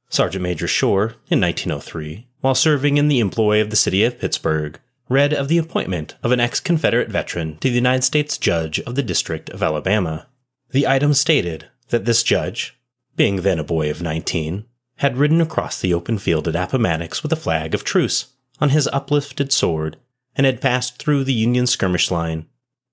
Sergeant 0.08 0.42
Major 0.42 0.66
Shore, 0.66 1.14
in 1.30 1.40
1903, 1.40 2.26
while 2.40 2.56
serving 2.56 2.96
in 2.96 3.06
the 3.06 3.20
employ 3.20 3.60
of 3.60 3.70
the 3.70 3.76
city 3.76 4.02
of 4.02 4.18
Pittsburgh, 4.18 4.80
read 5.08 5.32
of 5.32 5.46
the 5.46 5.58
appointment 5.58 6.16
of 6.24 6.32
an 6.32 6.40
ex 6.40 6.58
Confederate 6.58 7.08
veteran 7.08 7.58
to 7.58 7.68
the 7.68 7.76
United 7.76 8.02
States 8.02 8.36
Judge 8.38 8.80
of 8.80 8.96
the 8.96 9.04
District 9.04 9.50
of 9.50 9.62
Alabama. 9.62 10.26
The 10.72 10.88
item 10.88 11.14
stated 11.14 11.68
that 11.90 12.06
this 12.06 12.24
judge, 12.24 12.76
being 13.14 13.42
then 13.42 13.60
a 13.60 13.64
boy 13.64 13.88
of 13.88 14.02
19, 14.02 14.64
had 14.96 15.16
ridden 15.16 15.40
across 15.40 15.80
the 15.80 15.94
open 15.94 16.18
field 16.18 16.48
at 16.48 16.56
Appomattox 16.56 17.22
with 17.22 17.32
a 17.32 17.36
flag 17.36 17.72
of 17.72 17.84
truce 17.84 18.33
on 18.60 18.70
his 18.70 18.88
uplifted 18.88 19.52
sword 19.52 19.96
and 20.36 20.46
had 20.46 20.60
passed 20.60 20.98
through 20.98 21.24
the 21.24 21.32
Union 21.32 21.66
skirmish 21.66 22.10
line 22.10 22.46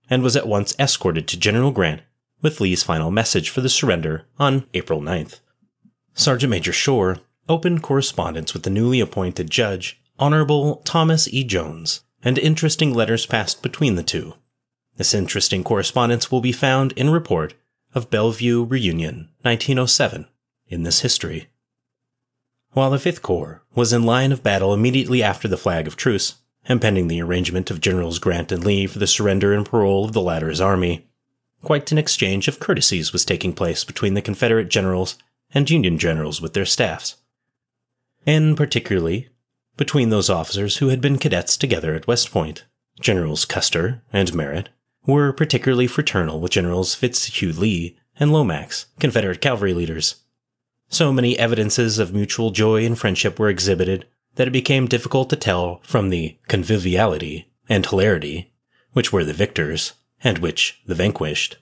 and 0.10 0.22
was 0.22 0.36
at 0.36 0.48
once 0.48 0.76
escorted 0.78 1.28
to 1.28 1.40
General 1.40 1.72
Grant 1.72 2.02
with 2.42 2.60
Lee's 2.60 2.84
final 2.84 3.12
message 3.12 3.50
for 3.50 3.62
the 3.62 3.70
surrender 3.70 4.26
on 4.40 4.66
April 4.74 5.02
9th. 5.02 5.40
Sergeant 6.14 6.52
Major 6.52 6.74
Shore 6.74 7.18
opened 7.48 7.84
correspondence 7.84 8.54
with 8.54 8.64
the 8.64 8.70
newly 8.70 9.00
appointed 9.00 9.50
judge, 9.50 10.02
Honorable 10.20 10.78
Thomas 10.78 11.28
E. 11.28 11.44
Jones, 11.44 12.02
and 12.24 12.38
interesting 12.38 12.94
letters 12.94 13.26
passed 13.26 13.64
between 13.64 13.96
the 13.96 14.04
two. 14.04 14.36
This 14.98 15.14
interesting 15.14 15.64
correspondence 15.64 16.32
will 16.32 16.42
be 16.42 16.52
found 16.52 16.92
in 16.94 17.10
report 17.10 17.54
of 17.94 18.10
Bellevue 18.10 18.64
Reunion, 18.64 19.30
1907, 19.42 20.28
in 20.68 20.84
this 20.84 21.02
history. 21.02 21.48
While 22.74 22.92
the 22.92 23.00
Fifth 23.00 23.22
Corps 23.22 23.64
was 23.76 23.92
in 23.92 24.04
line 24.04 24.32
of 24.32 24.44
battle 24.44 24.74
immediately 24.74 25.22
after 25.22 25.48
the 25.48 25.58
flag 25.58 25.88
of 25.88 25.98
truce, 25.98 26.36
and 26.66 26.82
pending 26.82 27.08
the 27.08 27.22
arrangement 27.22 27.70
of 27.70 27.82
Generals 27.82 28.20
Grant 28.20 28.52
and 28.52 28.64
Lee 28.64 28.88
for 28.88 29.00
the 29.00 29.08
surrender 29.08 29.54
and 29.54 29.66
parole 29.66 30.06
of 30.06 30.14
the 30.14 30.22
latter's 30.22 30.62
army, 30.62 31.08
quite 31.64 31.92
an 31.92 31.98
exchange 31.98 32.48
of 32.48 32.60
courtesies 32.60 33.12
was 33.12 33.26
taking 33.26 33.54
place 33.54 33.84
between 33.84 34.14
the 34.14 34.22
Confederate 34.22 34.70
generals 34.70 35.18
and 35.54 35.70
Union 35.70 35.98
generals 35.98 36.42
with 36.42 36.54
their 36.54 36.66
staffs, 36.66 37.18
and 38.26 38.56
particularly 38.56 39.28
between 39.76 40.10
those 40.10 40.30
officers 40.30 40.78
who 40.78 40.90
had 40.90 41.02
been 41.02 41.18
cadets 41.18 41.58
together 41.58 41.94
at 41.94 42.08
West 42.08 42.32
Point. 42.32 42.66
Generals 43.00 43.46
Custer 43.46 44.02
and 44.14 44.34
Merritt 44.34 44.70
were 45.06 45.34
particularly 45.34 45.88
fraternal 45.88 46.40
with 46.40 46.52
Generals 46.52 46.94
Fitzhugh 46.94 47.52
Lee 47.52 47.98
and 48.20 48.32
Lomax, 48.32 48.86
Confederate 49.00 49.42
cavalry 49.42 49.74
leaders, 49.74 50.21
so 50.92 51.14
many 51.14 51.40
evidences 51.40 52.00
of 52.00 52.14
mutual 52.14 52.52
joy 52.52 52.86
and 52.86 53.00
friendship 53.00 53.40
were 53.40 53.50
exhibited 53.50 54.06
that 54.36 54.48
it 54.48 54.52
became 54.52 54.88
difficult 54.88 55.30
to 55.30 55.38
tell 55.38 55.80
from 55.84 56.10
the 56.10 56.38
conviviality 56.50 57.50
and 57.70 57.86
hilarity 57.86 58.52
which 58.92 59.14
were 59.14 59.24
the 59.24 59.34
victors 59.34 59.94
and 60.22 60.40
which 60.40 60.82
the 60.86 60.94
vanquished. 60.94 61.58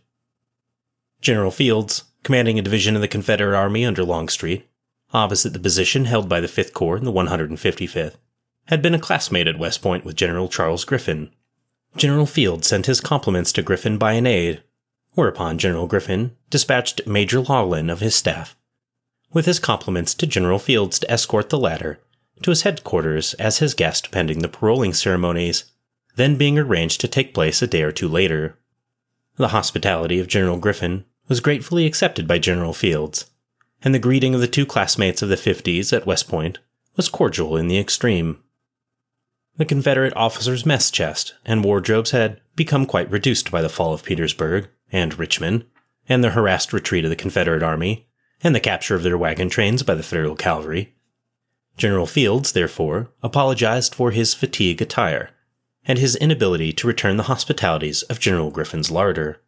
General 1.21 1.51
Fields, 1.51 2.05
commanding 2.23 2.57
a 2.57 2.63
division 2.63 2.95
of 2.95 3.01
the 3.01 3.07
Confederate 3.07 3.55
Army 3.55 3.85
under 3.85 4.03
Longstreet, 4.03 4.67
opposite 5.13 5.53
the 5.53 5.59
position 5.59 6.05
held 6.05 6.27
by 6.27 6.39
the 6.39 6.47
5th 6.47 6.73
Corps 6.73 6.97
and 6.97 7.05
the 7.05 7.11
155th, 7.11 8.15
had 8.65 8.81
been 8.81 8.95
a 8.95 8.99
classmate 8.99 9.47
at 9.47 9.59
West 9.59 9.83
Point 9.83 10.03
with 10.03 10.15
General 10.15 10.49
Charles 10.49 10.85
Griffin. 10.85 11.29
General 11.95 12.25
Fields 12.25 12.67
sent 12.67 12.87
his 12.87 12.99
compliments 12.99 13.51
to 13.51 13.61
Griffin 13.61 13.99
by 13.99 14.13
an 14.13 14.25
aide, 14.25 14.63
whereupon 15.13 15.59
General 15.59 15.85
Griffin 15.85 16.35
dispatched 16.49 17.05
Major 17.05 17.41
Laughlin 17.41 17.91
of 17.91 17.99
his 17.99 18.15
staff 18.15 18.55
with 19.31 19.45
his 19.45 19.59
compliments 19.59 20.13
to 20.15 20.27
General 20.27 20.59
Fields 20.59 20.99
to 20.99 21.11
escort 21.11 21.49
the 21.49 21.59
latter 21.59 21.99
to 22.43 22.51
his 22.51 22.63
headquarters 22.63 23.33
as 23.35 23.59
his 23.59 23.73
guest 23.73 24.11
pending 24.11 24.39
the 24.39 24.47
paroling 24.47 24.93
ceremonies, 24.93 25.65
then 26.15 26.35
being 26.35 26.57
arranged 26.57 27.01
to 27.01 27.07
take 27.07 27.33
place 27.33 27.61
a 27.61 27.67
day 27.67 27.83
or 27.83 27.91
two 27.91 28.07
later. 28.07 28.57
The 29.35 29.49
hospitality 29.49 30.19
of 30.19 30.27
General 30.27 30.57
Griffin 30.57 31.05
was 31.27 31.39
gratefully 31.39 31.85
accepted 31.85 32.27
by 32.27 32.39
General 32.39 32.73
Fields, 32.73 33.29
and 33.81 33.93
the 33.93 33.99
greeting 33.99 34.33
of 34.33 34.41
the 34.41 34.47
two 34.47 34.65
classmates 34.65 35.21
of 35.21 35.29
the 35.29 35.35
50s 35.35 35.93
at 35.93 36.05
West 36.05 36.27
Point 36.27 36.59
was 36.95 37.09
cordial 37.09 37.55
in 37.55 37.67
the 37.67 37.79
extreme. 37.79 38.39
The 39.57 39.65
Confederate 39.65 40.15
officers' 40.15 40.65
mess 40.65 40.89
chest 40.89 41.35
and 41.45 41.63
wardrobes 41.63 42.11
had 42.11 42.41
become 42.55 42.85
quite 42.85 43.11
reduced 43.11 43.51
by 43.51 43.61
the 43.61 43.69
fall 43.69 43.93
of 43.93 44.03
Petersburg 44.03 44.69
and 44.91 45.17
Richmond, 45.19 45.65
and 46.07 46.23
the 46.23 46.31
harassed 46.31 46.73
retreat 46.73 47.03
of 47.03 47.09
the 47.09 47.15
Confederate 47.15 47.61
army, 47.63 48.07
and 48.43 48.55
the 48.55 48.59
capture 48.59 48.95
of 48.95 49.03
their 49.03 49.17
wagon 49.17 49.49
trains 49.49 49.83
by 49.83 49.95
the 49.95 50.03
Federal 50.03 50.35
cavalry. 50.35 50.93
General 51.77 52.05
Fields, 52.05 52.51
therefore, 52.51 53.09
apologized 53.23 53.95
for 53.95 54.11
his 54.11 54.33
fatigue 54.33 54.81
attire 54.81 55.31
and 55.85 55.97
his 55.97 56.15
inability 56.17 56.73
to 56.73 56.87
return 56.87 57.17
the 57.17 57.23
hospitalities 57.23 58.03
of 58.03 58.19
General 58.19 58.51
Griffin's 58.51 58.91
larder. 58.91 59.41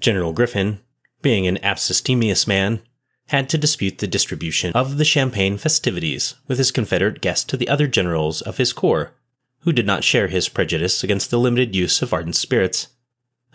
General 0.00 0.32
Griffin, 0.32 0.80
being 1.22 1.46
an 1.46 1.62
abstemious 1.64 2.46
man, 2.46 2.80
had 3.28 3.48
to 3.48 3.58
dispute 3.58 3.98
the 3.98 4.06
distribution 4.06 4.72
of 4.74 4.96
the 4.96 5.04
champagne 5.04 5.56
festivities 5.56 6.34
with 6.46 6.58
his 6.58 6.70
Confederate 6.70 7.20
guest 7.20 7.48
to 7.48 7.56
the 7.56 7.68
other 7.68 7.86
generals 7.86 8.42
of 8.42 8.58
his 8.58 8.72
corps, 8.72 9.12
who 9.60 9.72
did 9.72 9.86
not 9.86 10.04
share 10.04 10.28
his 10.28 10.48
prejudice 10.48 11.02
against 11.02 11.30
the 11.30 11.38
limited 11.38 11.74
use 11.74 12.02
of 12.02 12.12
ardent 12.12 12.36
spirits, 12.36 12.88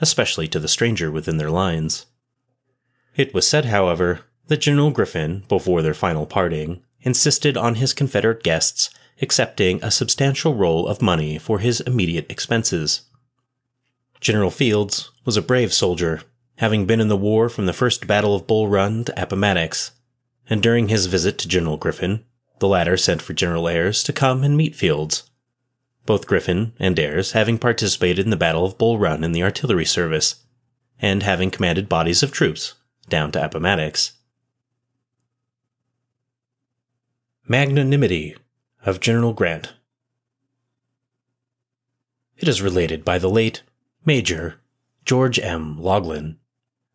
especially 0.01 0.47
to 0.47 0.59
the 0.59 0.67
stranger 0.67 1.11
within 1.11 1.37
their 1.37 1.51
lines. 1.51 2.07
It 3.15 3.33
was 3.33 3.47
said, 3.47 3.65
however, 3.65 4.21
that 4.49 4.57
General 4.57 4.91
Griffin, 4.91 5.43
before 5.47 5.81
their 5.81 5.93
final 5.93 6.25
parting, 6.25 6.83
insisted 7.01 7.55
on 7.55 7.75
his 7.75 7.93
Confederate 7.93 8.43
guests 8.43 8.89
accepting 9.21 9.81
a 9.83 9.91
substantial 9.91 10.55
roll 10.55 10.87
of 10.87 11.01
money 11.01 11.37
for 11.37 11.59
his 11.59 11.81
immediate 11.81 12.29
expenses. 12.29 13.01
General 14.19 14.51
Fields 14.51 15.11
was 15.25 15.37
a 15.37 15.41
brave 15.41 15.73
soldier, 15.73 16.21
having 16.57 16.85
been 16.85 16.99
in 16.99 17.07
the 17.07 17.17
war 17.17 17.47
from 17.47 17.65
the 17.65 17.73
first 17.73 18.07
Battle 18.07 18.35
of 18.35 18.47
Bull 18.47 18.67
Run 18.67 19.05
to 19.05 19.21
Appomattox, 19.21 19.91
and 20.49 20.61
during 20.61 20.87
his 20.87 21.05
visit 21.05 21.37
to 21.39 21.47
General 21.47 21.77
Griffin, 21.77 22.25
the 22.59 22.67
latter 22.67 22.97
sent 22.97 23.21
for 23.21 23.33
General 23.33 23.69
Ayres 23.69 24.03
to 24.03 24.13
come 24.13 24.43
and 24.43 24.57
meet 24.57 24.75
Fields. 24.75 25.29
Both 26.05 26.27
Griffin 26.27 26.73
and 26.79 26.99
Ayres 26.99 27.31
having 27.33 27.57
participated 27.57 28.25
in 28.25 28.29
the 28.29 28.35
Battle 28.35 28.65
of 28.65 28.77
Bull 28.77 28.97
Run 28.97 29.23
in 29.23 29.31
the 29.31 29.43
artillery 29.43 29.85
service, 29.85 30.43
and 31.01 31.23
having 31.23 31.51
commanded 31.51 31.87
bodies 31.87 32.23
of 32.23 32.31
troops 32.31 32.73
down 33.07 33.31
to 33.31 33.43
Appomattox. 33.43 34.13
Magnanimity 37.51 38.35
of 38.85 38.99
General 38.99 39.33
Grant. 39.33 39.73
It 42.37 42.47
is 42.47 42.61
related 42.61 43.03
by 43.03 43.17
the 43.17 43.27
late 43.27 43.63
Major 44.05 44.59
George 45.03 45.39
M. 45.39 45.81
Laughlin 45.81 46.37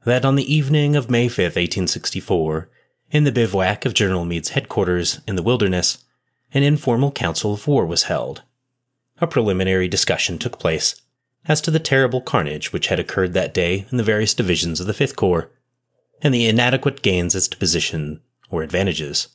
that 0.04 0.24
on 0.24 0.36
the 0.36 0.54
evening 0.54 0.94
of 0.94 1.10
May 1.10 1.26
5, 1.26 1.38
1864, 1.38 2.70
in 3.10 3.24
the 3.24 3.32
bivouac 3.32 3.84
of 3.84 3.94
General 3.94 4.24
Meade's 4.24 4.50
headquarters 4.50 5.20
in 5.26 5.34
the 5.34 5.42
wilderness, 5.42 6.04
an 6.52 6.62
informal 6.62 7.10
council 7.10 7.54
of 7.54 7.66
war 7.66 7.84
was 7.84 8.04
held. 8.04 8.44
A 9.20 9.26
preliminary 9.26 9.88
discussion 9.88 10.38
took 10.38 10.60
place 10.60 10.94
as 11.46 11.60
to 11.62 11.72
the 11.72 11.80
terrible 11.80 12.20
carnage 12.20 12.72
which 12.72 12.86
had 12.86 13.00
occurred 13.00 13.32
that 13.32 13.54
day 13.54 13.86
in 13.90 13.96
the 13.96 14.04
various 14.04 14.34
divisions 14.34 14.78
of 14.78 14.86
the 14.86 14.94
Fifth 14.94 15.16
Corps, 15.16 15.50
and 16.22 16.32
the 16.32 16.46
inadequate 16.46 17.02
gains 17.02 17.34
as 17.34 17.48
to 17.48 17.56
position 17.56 18.20
or 18.50 18.62
advantages. 18.62 19.33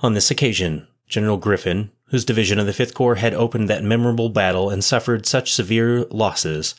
On 0.00 0.14
this 0.14 0.30
occasion, 0.30 0.86
General 1.08 1.36
Griffin, 1.36 1.90
whose 2.06 2.24
division 2.24 2.58
of 2.58 2.66
the 2.66 2.72
Fifth 2.72 2.94
Corps 2.94 3.16
had 3.16 3.34
opened 3.34 3.68
that 3.68 3.82
memorable 3.82 4.28
battle 4.28 4.70
and 4.70 4.84
suffered 4.84 5.26
such 5.26 5.52
severe 5.52 6.04
losses, 6.04 6.74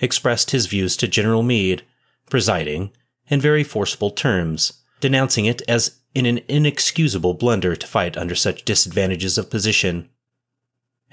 expressed 0.00 0.50
his 0.50 0.66
views 0.66 0.96
to 0.96 1.08
General 1.08 1.42
Meade, 1.42 1.82
presiding, 2.28 2.90
in 3.28 3.40
very 3.40 3.62
forcible 3.62 4.10
terms, 4.10 4.82
denouncing 5.00 5.46
it 5.46 5.62
as 5.68 6.00
in 6.14 6.26
an 6.26 6.40
inexcusable 6.48 7.34
blunder 7.34 7.76
to 7.76 7.86
fight 7.86 8.16
under 8.16 8.34
such 8.34 8.64
disadvantages 8.64 9.38
of 9.38 9.50
position, 9.50 10.08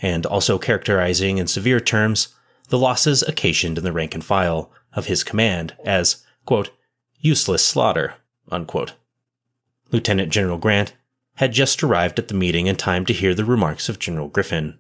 and 0.02 0.26
also 0.26 0.58
characterizing 0.58 1.38
in 1.38 1.48
severe 1.48 1.80
terms 1.80 2.30
the 2.70 2.80
losses 2.80 3.22
occasioned 3.24 3.78
in 3.78 3.84
the 3.84 3.92
rank 3.92 4.16
and 4.16 4.24
file 4.24 4.72
of 4.94 5.06
his 5.06 5.24
command 5.24 5.76
as, 5.86 6.26
quote, 6.46 6.72
useless 7.20 7.64
slaughter, 7.64 8.16
unquote. 8.52 8.94
Lieutenant 9.92 10.32
General 10.32 10.58
Grant 10.58 10.94
had 11.36 11.52
just 11.52 11.84
arrived 11.84 12.20
at 12.20 12.28
the 12.28 12.34
meeting 12.34 12.68
in 12.68 12.76
time 12.76 13.06
to 13.06 13.14
hear 13.14 13.34
the 13.34 13.46
remarks 13.46 13.90
of 13.90 14.00
General 14.00 14.28
Griffin. 14.28 14.78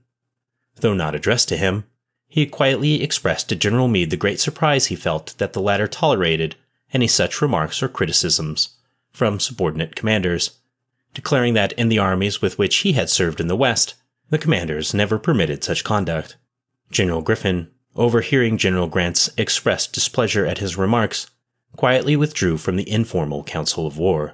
Though 0.78 0.94
not 0.94 1.16
addressed 1.16 1.50
to 1.50 1.58
him, 1.58 1.86
he 2.28 2.46
quietly 2.46 3.04
expressed 3.04 3.50
to 3.50 3.56
General 3.56 3.88
Meade 3.88 4.10
the 4.10 4.18
great 4.18 4.40
surprise 4.40 4.88
he 4.88 4.96
felt 4.96 5.38
that 5.38 5.54
the 5.54 5.62
latter 5.62 5.88
tolerated 5.88 6.56
any 6.94 7.08
such 7.08 7.42
remarks 7.42 7.82
or 7.82 7.88
criticisms 7.88 8.76
from 9.12 9.40
subordinate 9.40 9.96
commanders, 9.96 10.60
declaring 11.14 11.54
that 11.54 11.74
in 11.74 11.90
the 11.90 12.00
armies 12.00 12.42
with 12.42 12.58
which 12.58 12.78
he 12.78 12.94
had 12.94 13.10
served 13.10 13.40
in 13.40 13.48
the 13.48 13.56
West, 13.56 13.96
the 14.30 14.40
commanders 14.40 14.94
never 14.94 15.20
permitted 15.20 15.64
such 15.64 15.84
conduct. 15.84 16.38
General 16.92 17.22
Griffin, 17.22 17.70
overhearing 17.96 18.58
General 18.58 18.88
Grant's 18.88 19.30
expressed 19.38 19.94
displeasure 19.94 20.46
at 20.46 20.58
his 20.58 20.78
remarks, 20.78 21.30
quietly 21.76 22.16
withdrew 22.16 22.58
from 22.58 22.76
the 22.76 22.90
informal 22.90 23.44
council 23.44 23.86
of 23.86 23.98
war. 23.98 24.34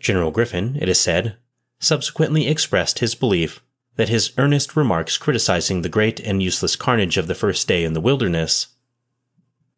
General 0.00 0.30
Griffin, 0.30 0.76
it 0.80 0.88
is 0.88 1.00
said, 1.00 1.36
subsequently 1.78 2.48
expressed 2.48 3.00
his 3.00 3.14
belief 3.14 3.60
that 3.96 4.08
his 4.08 4.32
earnest 4.38 4.76
remarks 4.76 5.18
criticizing 5.18 5.82
the 5.82 5.88
great 5.88 6.20
and 6.20 6.42
useless 6.42 6.76
carnage 6.76 7.16
of 7.16 7.26
the 7.26 7.34
first 7.34 7.66
day 7.66 7.84
in 7.84 7.92
the 7.92 8.00
wilderness 8.00 8.68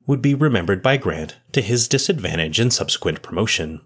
would 0.06 0.22
be 0.22 0.34
remembered 0.34 0.82
by 0.82 0.96
Grant 0.96 1.36
to 1.52 1.60
his 1.60 1.86
disadvantage 1.86 2.58
in 2.58 2.70
subsequent 2.70 3.22
promotion. 3.22 3.80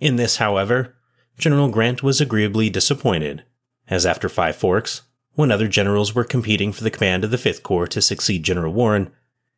In 0.00 0.16
this, 0.16 0.36
however, 0.36 0.96
General 1.38 1.68
Grant 1.68 2.02
was 2.02 2.20
agreeably 2.20 2.68
disappointed, 2.68 3.44
as 3.88 4.04
after 4.04 4.28
Five 4.28 4.56
Forks, 4.56 5.02
when 5.34 5.50
other 5.50 5.68
generals 5.68 6.14
were 6.14 6.24
competing 6.24 6.72
for 6.72 6.84
the 6.84 6.90
command 6.90 7.24
of 7.24 7.30
the 7.30 7.38
Fifth 7.38 7.62
Corps 7.62 7.88
to 7.88 8.02
succeed 8.02 8.42
General 8.42 8.72
Warren, 8.72 9.12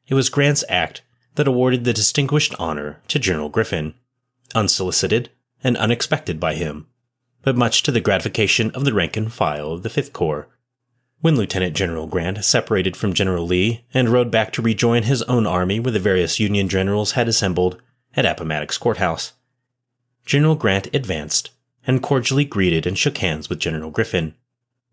it 0.07 0.15
was 0.15 0.31
Grant's 0.31 0.65
act 0.69 1.03
that 1.35 1.49
awarded 1.49 1.85
the 1.85 1.93
distinguished 1.93 2.55
honor 2.59 3.01
to 3.09 3.19
General 3.19 3.49
Griffin, 3.49 3.95
unsolicited 4.55 5.31
and 5.63 5.77
unexpected 5.77 6.39
by 6.39 6.55
him 6.55 6.87
but 7.47 7.57
much 7.57 7.85
to 7.85 7.93
the 7.93 8.01
gratification 8.01 8.73
of 8.73 8.85
the 8.85 8.93
rank 8.93 9.17
and 9.17 9.33
file 9.33 9.71
of 9.71 9.85
the 9.85 9.89
Fifth 9.89 10.13
Corps. 10.13 10.49
When 11.21 11.37
Lieutenant 11.37 11.77
General 11.77 12.09
Grant 12.09 12.45
separated 12.45 12.97
from 12.97 13.15
General 13.15 13.47
Lee 13.47 13.85
and 13.95 14.09
rode 14.09 14.33
back 14.33 14.53
to 14.53 14.63
rejoin 14.63 15.05
his 15.05 15.23
own 15.23 15.47
army 15.47 15.79
where 15.79 15.93
the 15.93 16.01
various 16.01 16.41
Union 16.41 16.69
generals 16.69 17.13
had 17.13 17.29
assembled 17.29 17.81
at 18.17 18.27
Appomattox 18.27 18.79
Courthouse, 18.79 19.35
General 20.25 20.57
Grant 20.57 20.93
advanced 20.93 21.51
and 21.87 22.03
cordially 22.03 22.45
greeted 22.45 22.85
and 22.85 22.99
shook 22.99 23.19
hands 23.19 23.49
with 23.49 23.61
General 23.61 23.93
Griffin, 23.93 24.35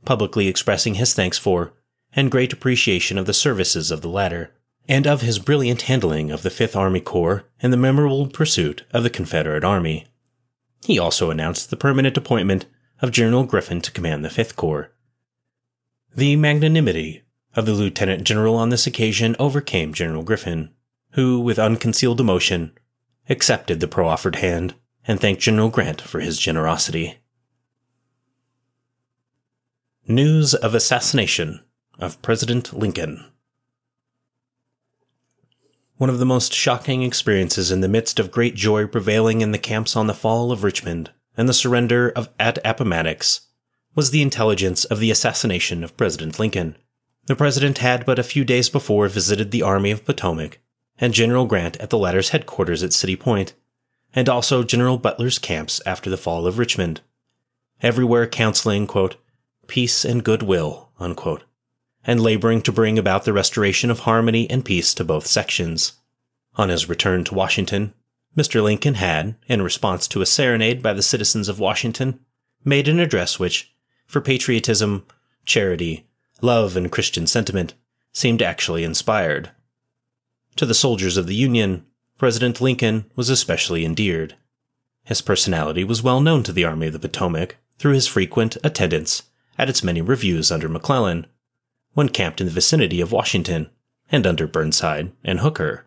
publicly 0.06 0.48
expressing 0.48 0.94
his 0.94 1.16
thanks 1.16 1.40
for 1.40 1.74
and 2.16 2.30
great 2.30 2.54
appreciation 2.54 3.18
of 3.18 3.26
the 3.26 3.34
services 3.34 3.90
of 3.90 4.02
the 4.02 4.10
latter, 4.10 4.52
and 4.88 5.08
of 5.08 5.22
his 5.22 5.40
brilliant 5.40 5.82
handling 5.84 6.30
of 6.30 6.44
the 6.44 6.52
Fifth 6.52 6.76
Army 6.76 7.00
Corps 7.00 7.46
in 7.62 7.72
the 7.72 7.78
memorable 7.78 8.28
pursuit 8.28 8.84
of 8.92 9.02
the 9.02 9.10
Confederate 9.10 9.64
Army. 9.64 10.06
He 10.86 11.00
also 11.00 11.32
announced 11.32 11.70
the 11.70 11.78
permanent 11.78 12.18
appointment 12.18 12.66
of 13.02 13.12
General 13.12 13.46
Griffin 13.46 13.82
to 13.82 13.92
command 13.92 14.24
the 14.24 14.30
Fifth 14.30 14.56
Corps. 14.56 14.92
The 16.16 16.36
magnanimity 16.36 17.24
of 17.56 17.66
the 17.66 17.74
lieutenant 17.74 18.24
general 18.24 18.56
on 18.56 18.70
this 18.70 18.86
occasion 18.86 19.36
overcame 19.40 19.94
General 19.94 20.24
Griffin, 20.24 20.72
who, 21.12 21.40
with 21.40 21.60
unconcealed 21.60 22.20
emotion, 22.20 22.72
accepted 23.30 23.80
the 23.80 23.88
proffered 23.88 24.38
hand 24.38 24.76
and 25.08 25.20
thanked 25.20 25.42
General 25.42 25.70
Grant 25.70 26.02
for 26.02 26.20
his 26.20 26.40
generosity. 26.40 27.18
News 30.08 30.54
of 30.54 30.76
assassination 30.76 31.64
of 32.00 32.22
President 32.22 32.74
Lincoln. 32.74 33.24
One 36.04 36.10
of 36.10 36.20
the 36.20 36.26
most 36.26 36.54
shocking 36.54 37.02
experiences 37.02 37.72
in 37.72 37.80
the 37.80 37.88
midst 37.88 38.20
of 38.20 38.30
great 38.30 38.56
joy 38.56 38.88
prevailing 38.88 39.40
in 39.40 39.54
the 39.54 39.58
camps 39.58 39.96
on 39.96 40.08
the 40.08 40.14
fall 40.14 40.52
of 40.52 40.62
Richmond 40.62 41.12
and 41.38 41.48
the 41.48 41.54
surrender 41.54 42.10
of 42.10 42.28
at 42.38 42.60
Appomattox 42.66 43.48
was 43.96 44.12
the 44.12 44.22
intelligence 44.22 44.84
of 44.84 45.00
the 45.00 45.12
assassination 45.12 45.82
of 45.82 45.96
President 45.96 46.38
Lincoln. 46.38 46.76
The 47.28 47.38
president 47.38 47.78
had 47.78 48.06
but 48.06 48.20
a 48.20 48.24
few 48.24 48.44
days 48.44 48.68
before 48.68 49.08
visited 49.08 49.52
the 49.52 49.62
Army 49.62 49.92
of 49.92 50.04
Potomac 50.04 50.60
and 51.00 51.14
General 51.14 51.46
Grant 51.46 51.78
at 51.78 51.90
the 51.90 51.98
latter's 51.98 52.32
headquarters 52.32 52.84
at 52.84 52.92
City 52.92 53.16
Point, 53.16 53.54
and 54.14 54.28
also 54.28 54.62
General 54.62 54.98
Butler's 54.98 55.40
camps 55.40 55.80
after 55.86 56.10
the 56.10 56.18
fall 56.18 56.46
of 56.46 56.58
Richmond, 56.58 57.00
everywhere 57.82 58.28
counseling, 58.28 58.88
quote, 58.88 59.16
peace 59.68 60.04
and 60.04 60.22
goodwill, 60.22 60.90
unquote, 61.00 61.46
and 62.06 62.22
laboring 62.22 62.62
to 62.62 62.72
bring 62.72 63.00
about 63.00 63.26
the 63.26 63.34
restoration 63.34 63.90
of 63.90 64.00
harmony 64.00 64.50
and 64.50 64.66
peace 64.66 64.94
to 64.94 65.04
both 65.04 65.26
sections. 65.26 65.94
On 66.56 66.70
his 66.70 66.90
return 66.90 67.24
to 67.26 67.34
Washington, 67.34 67.94
Mr. 68.38 68.64
Lincoln 68.64 68.96
had, 68.96 69.36
in 69.48 69.62
response 69.62 70.08
to 70.08 70.22
a 70.22 70.26
serenade 70.26 70.82
by 70.82 70.94
the 70.94 71.04
citizens 71.04 71.48
of 71.48 71.60
Washington, 71.60 72.20
made 72.66 72.88
an 72.88 73.00
address 73.00 73.40
which, 73.40 73.74
for 74.08 74.22
patriotism, 74.22 75.06
charity, 75.46 76.08
love, 76.42 76.76
and 76.76 76.92
Christian 76.92 77.28
sentiment, 77.28 77.74
seemed 78.12 78.42
actually 78.42 78.84
inspired. 78.84 79.52
To 80.56 80.66
the 80.66 80.74
soldiers 80.74 81.18
of 81.18 81.28
the 81.28 81.36
Union, 81.36 81.86
President 82.18 82.62
Lincoln 82.62 83.06
was 83.16 83.30
especially 83.30 83.86
endeared. 83.86 84.36
His 85.04 85.22
personality 85.22 85.84
was 85.84 86.04
well 86.04 86.22
known 86.22 86.44
to 86.44 86.54
the 86.54 86.64
Army 86.64 86.88
of 86.88 86.94
the 86.94 87.00
Potomac 87.00 87.58
through 87.78 87.94
his 87.94 88.08
frequent 88.08 88.58
attendance 88.64 89.24
at 89.58 89.70
its 89.70 89.84
many 89.84 90.02
reviews 90.02 90.52
under 90.52 90.70
McClellan, 90.70 91.28
when 91.94 92.10
camped 92.10 92.42
in 92.42 92.48
the 92.48 92.54
vicinity 92.54 93.02
of 93.02 93.12
Washington 93.12 93.70
and 94.12 94.28
under 94.28 94.48
Burnside 94.48 95.12
and 95.24 95.40
Hooker. 95.40 95.86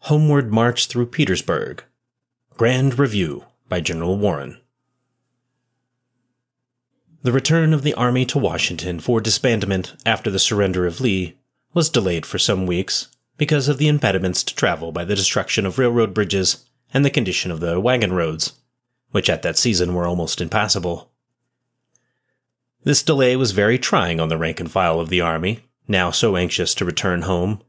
Homeward 0.00 0.52
March 0.52 0.86
Through 0.86 1.06
Petersburg 1.06 1.84
Grand 2.56 2.98
Review 2.98 3.44
by 3.68 3.80
General 3.80 4.16
Warren. 4.16 4.58
The 7.22 7.32
return 7.32 7.74
of 7.74 7.82
the 7.82 7.94
army 7.94 8.24
to 8.26 8.38
Washington 8.38 9.00
for 9.00 9.20
disbandment 9.20 10.00
after 10.06 10.30
the 10.30 10.38
surrender 10.38 10.86
of 10.86 11.00
Lee 11.00 11.36
was 11.74 11.90
delayed 11.90 12.24
for 12.24 12.38
some 12.38 12.66
weeks 12.66 13.08
because 13.36 13.68
of 13.68 13.78
the 13.78 13.88
impediments 13.88 14.42
to 14.44 14.54
travel 14.54 14.92
by 14.92 15.04
the 15.04 15.16
destruction 15.16 15.66
of 15.66 15.78
railroad 15.78 16.14
bridges 16.14 16.64
and 16.94 17.04
the 17.04 17.10
condition 17.10 17.50
of 17.50 17.60
the 17.60 17.80
wagon 17.80 18.12
roads, 18.12 18.52
which 19.10 19.28
at 19.28 19.42
that 19.42 19.58
season 19.58 19.92
were 19.92 20.06
almost 20.06 20.40
impassable. 20.40 21.10
This 22.86 23.02
delay 23.02 23.34
was 23.34 23.50
very 23.50 23.80
trying 23.80 24.20
on 24.20 24.28
the 24.28 24.38
rank 24.38 24.60
and 24.60 24.70
file 24.70 25.00
of 25.00 25.08
the 25.08 25.20
army, 25.20 25.64
now 25.88 26.12
so 26.12 26.36
anxious 26.36 26.72
to 26.76 26.84
return 26.84 27.22
home, 27.22 27.60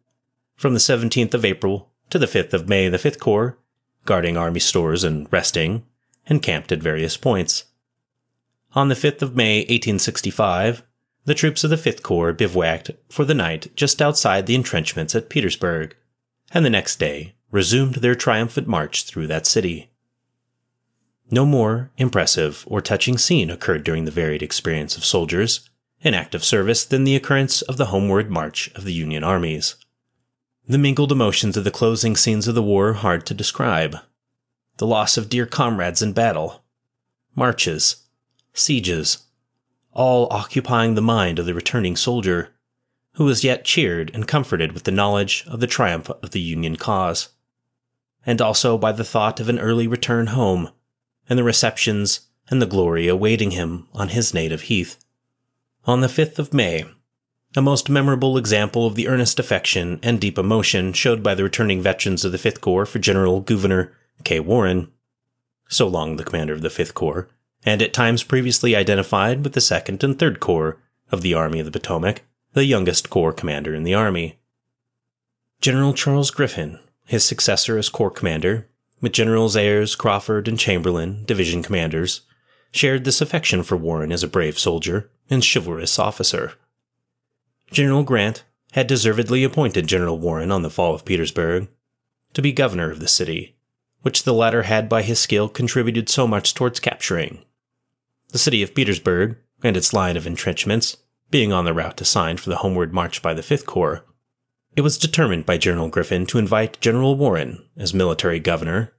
From 0.56 0.76
the 0.76 0.80
17th 0.80 1.34
of 1.34 1.44
April 1.44 1.90
to 2.12 2.20
the 2.20 2.28
5th 2.28 2.54
of 2.54 2.70
May, 2.70 2.88
the 2.88 3.00
5th 3.00 3.18
Corps, 3.18 3.58
guarding 4.06 4.38
army 4.38 4.60
stores 4.60 5.04
and 5.04 5.28
resting, 5.34 5.88
encamped 6.28 6.72
at 6.72 6.84
various 6.84 7.18
points. 7.18 7.64
On 8.74 8.90
the 8.90 8.94
5th 8.94 9.24
of 9.24 9.36
May, 9.36 9.62
1865, 9.62 10.84
the 11.26 11.34
troops 11.34 11.64
of 11.64 11.72
the 11.72 11.78
5th 11.78 12.04
Corps 12.04 12.32
bivouacked 12.32 12.92
for 13.10 13.26
the 13.26 13.34
night 13.34 13.76
just 13.76 14.04
outside 14.04 14.46
the 14.46 14.54
entrenchments 14.54 15.16
at 15.16 15.30
Petersburg, 15.30 15.96
and 16.52 16.64
the 16.64 16.70
next 16.70 17.00
day 17.00 17.34
resumed 17.50 17.96
their 17.96 18.14
triumphant 18.14 18.68
march 18.68 19.06
through 19.06 19.26
that 19.26 19.48
city. 19.48 19.90
No 21.30 21.46
more 21.46 21.92
impressive 21.98 22.64
or 22.68 22.82
touching 22.82 23.18
scene 23.18 23.50
occurred 23.50 23.84
during 23.84 24.06
the 24.06 24.12
varied 24.12 24.42
experience 24.42 24.96
of 24.96 25.04
soldiers 25.04 25.70
in 26.02 26.14
active 26.14 26.44
service 26.44 26.86
than 26.86 27.04
the 27.04 27.16
occurrence 27.16 27.62
of 27.64 27.76
the 27.76 27.88
homeward 27.88 28.30
march 28.30 28.70
of 28.76 28.86
the 28.86 28.94
Union 28.94 29.24
armies. 29.24 29.76
The 30.68 30.78
mingled 30.78 31.12
emotions 31.12 31.58
of 31.58 31.64
the 31.66 31.72
closing 31.72 32.16
scenes 32.16 32.48
of 32.48 32.56
the 32.56 32.64
war 32.64 32.90
are 32.90 32.94
hard 32.94 33.26
to 33.26 33.34
describe. 33.34 33.98
The 34.78 34.88
loss 34.88 35.18
of 35.18 35.28
dear 35.28 35.46
comrades 35.46 36.02
in 36.02 36.14
battle, 36.14 36.64
marches, 37.36 38.04
sieges, 38.54 39.26
all 39.92 40.28
occupying 40.32 40.96
the 40.96 41.02
mind 41.02 41.40
of 41.40 41.46
the 41.46 41.54
returning 41.54 41.96
soldier, 41.96 42.54
who 43.14 43.26
was 43.26 43.44
yet 43.44 43.66
cheered 43.66 44.12
and 44.14 44.28
comforted 44.28 44.72
with 44.72 44.84
the 44.84 44.92
knowledge 44.92 45.44
of 45.48 45.60
the 45.60 45.68
triumph 45.68 46.10
of 46.10 46.32
the 46.32 46.40
Union 46.40 46.76
cause, 46.76 47.30
and 48.26 48.42
also 48.42 48.78
by 48.78 48.92
the 48.92 49.04
thought 49.04 49.40
of 49.40 49.50
an 49.50 49.60
early 49.60 49.88
return 49.88 50.28
home 50.28 50.70
and 51.30 51.38
the 51.38 51.44
receptions 51.44 52.22
and 52.50 52.62
the 52.62 52.66
glory 52.66 53.08
awaiting 53.08 53.52
him 53.52 53.88
on 53.94 54.10
his 54.10 54.34
native 54.34 54.64
heath. 54.64 55.04
On 55.86 56.02
the 56.02 56.08
5th 56.08 56.40
of 56.40 56.54
May, 56.54 56.86
a 57.56 57.62
most 57.62 57.90
memorable 57.90 58.38
example 58.38 58.86
of 58.86 58.96
the 58.96 59.08
earnest 59.08 59.40
affection 59.40 60.00
and 60.04 60.20
deep 60.20 60.38
emotion 60.38 60.94
showed 60.94 61.24
by 61.24 61.34
the 61.34 61.44
returning 61.44 61.82
veterans 61.82 62.24
of 62.24 62.32
the 62.32 62.38
5th 62.38 62.62
Corps 62.62 62.86
for 62.86 63.00
General 63.00 63.42
Gouverneur 63.42 63.92
K. 64.24 64.40
Warren, 64.40 64.92
so 65.70 65.88
long 65.88 66.16
the 66.16 66.24
commander 66.24 66.54
of 66.54 66.62
the 66.62 66.70
5th 66.70 66.94
Corps, 66.94 67.30
and 67.66 67.82
at 67.82 67.94
times 67.94 68.24
previously 68.24 68.76
identified 68.76 69.44
with 69.44 69.54
the 69.54 69.60
2nd 69.60 70.04
and 70.04 70.18
3rd 70.18 70.40
Corps 70.40 70.78
of 71.12 71.22
the 71.22 71.34
Army 71.34 71.60
of 71.60 71.66
the 71.66 71.72
Potomac, 71.72 72.24
the 72.54 72.66
youngest 72.66 73.10
Corps 73.10 73.34
commander 73.34 73.74
in 73.74 73.84
the 73.84 73.94
Army. 73.94 74.38
General 75.62 75.94
Charles 75.94 76.32
Griffin, 76.32 76.80
his 77.06 77.26
successor 77.26 77.78
as 77.78 77.90
Corps 77.90 78.12
commander, 78.12 78.68
with 79.02 79.12
Generals 79.12 79.56
Ayres, 79.56 79.96
Crawford, 79.96 80.48
and 80.48 80.60
Chamberlain, 80.60 81.24
division 81.26 81.64
commanders, 81.64 82.22
shared 82.72 83.04
this 83.04 83.22
affection 83.22 83.64
for 83.64 83.78
Warren 83.78 84.12
as 84.12 84.24
a 84.24 84.28
brave 84.28 84.58
soldier 84.58 85.10
and 85.30 85.46
chivalrous 85.46 86.00
officer. 86.00 86.54
General 87.72 88.04
Grant 88.04 88.44
had 88.74 88.88
deservedly 88.88 89.44
appointed 89.44 89.88
General 89.88 90.18
Warren 90.18 90.52
on 90.52 90.62
the 90.62 90.70
fall 90.70 90.94
of 90.94 91.06
Petersburg 91.06 91.68
to 92.34 92.42
be 92.42 92.52
governor 92.52 92.92
of 92.92 93.00
the 93.00 93.08
city, 93.08 93.56
which 94.02 94.24
the 94.24 94.34
latter 94.34 94.64
had 94.64 94.88
by 94.90 95.02
his 95.02 95.20
skill 95.20 95.50
contributed 95.50 96.10
so 96.10 96.28
much 96.28 96.54
towards 96.54 96.80
capturing. 96.80 97.44
The 98.30 98.38
city 98.38 98.62
of 98.62 98.76
Petersburg 98.76 99.38
and 99.64 99.76
its 99.76 99.94
line 99.94 100.18
of 100.18 100.28
entrenchments 100.28 100.98
being 101.30 101.52
on 101.52 101.66
the 101.66 101.74
route 101.74 102.00
assigned 102.00 102.40
for 102.40 102.50
the 102.50 102.58
homeward 102.58 102.94
march 102.94 103.22
by 103.22 103.34
the 103.34 103.44
Fifth 103.44 103.66
Corps, 103.66 104.06
it 104.78 104.82
was 104.82 105.00
determined 105.00 105.44
by 105.44 105.58
General 105.58 105.90
Griffin 105.90 106.28
to 106.28 106.38
invite 106.38 106.80
General 106.80 107.16
Warren, 107.16 107.66
as 107.76 107.96
military 107.96 108.40
governor, 108.40 108.94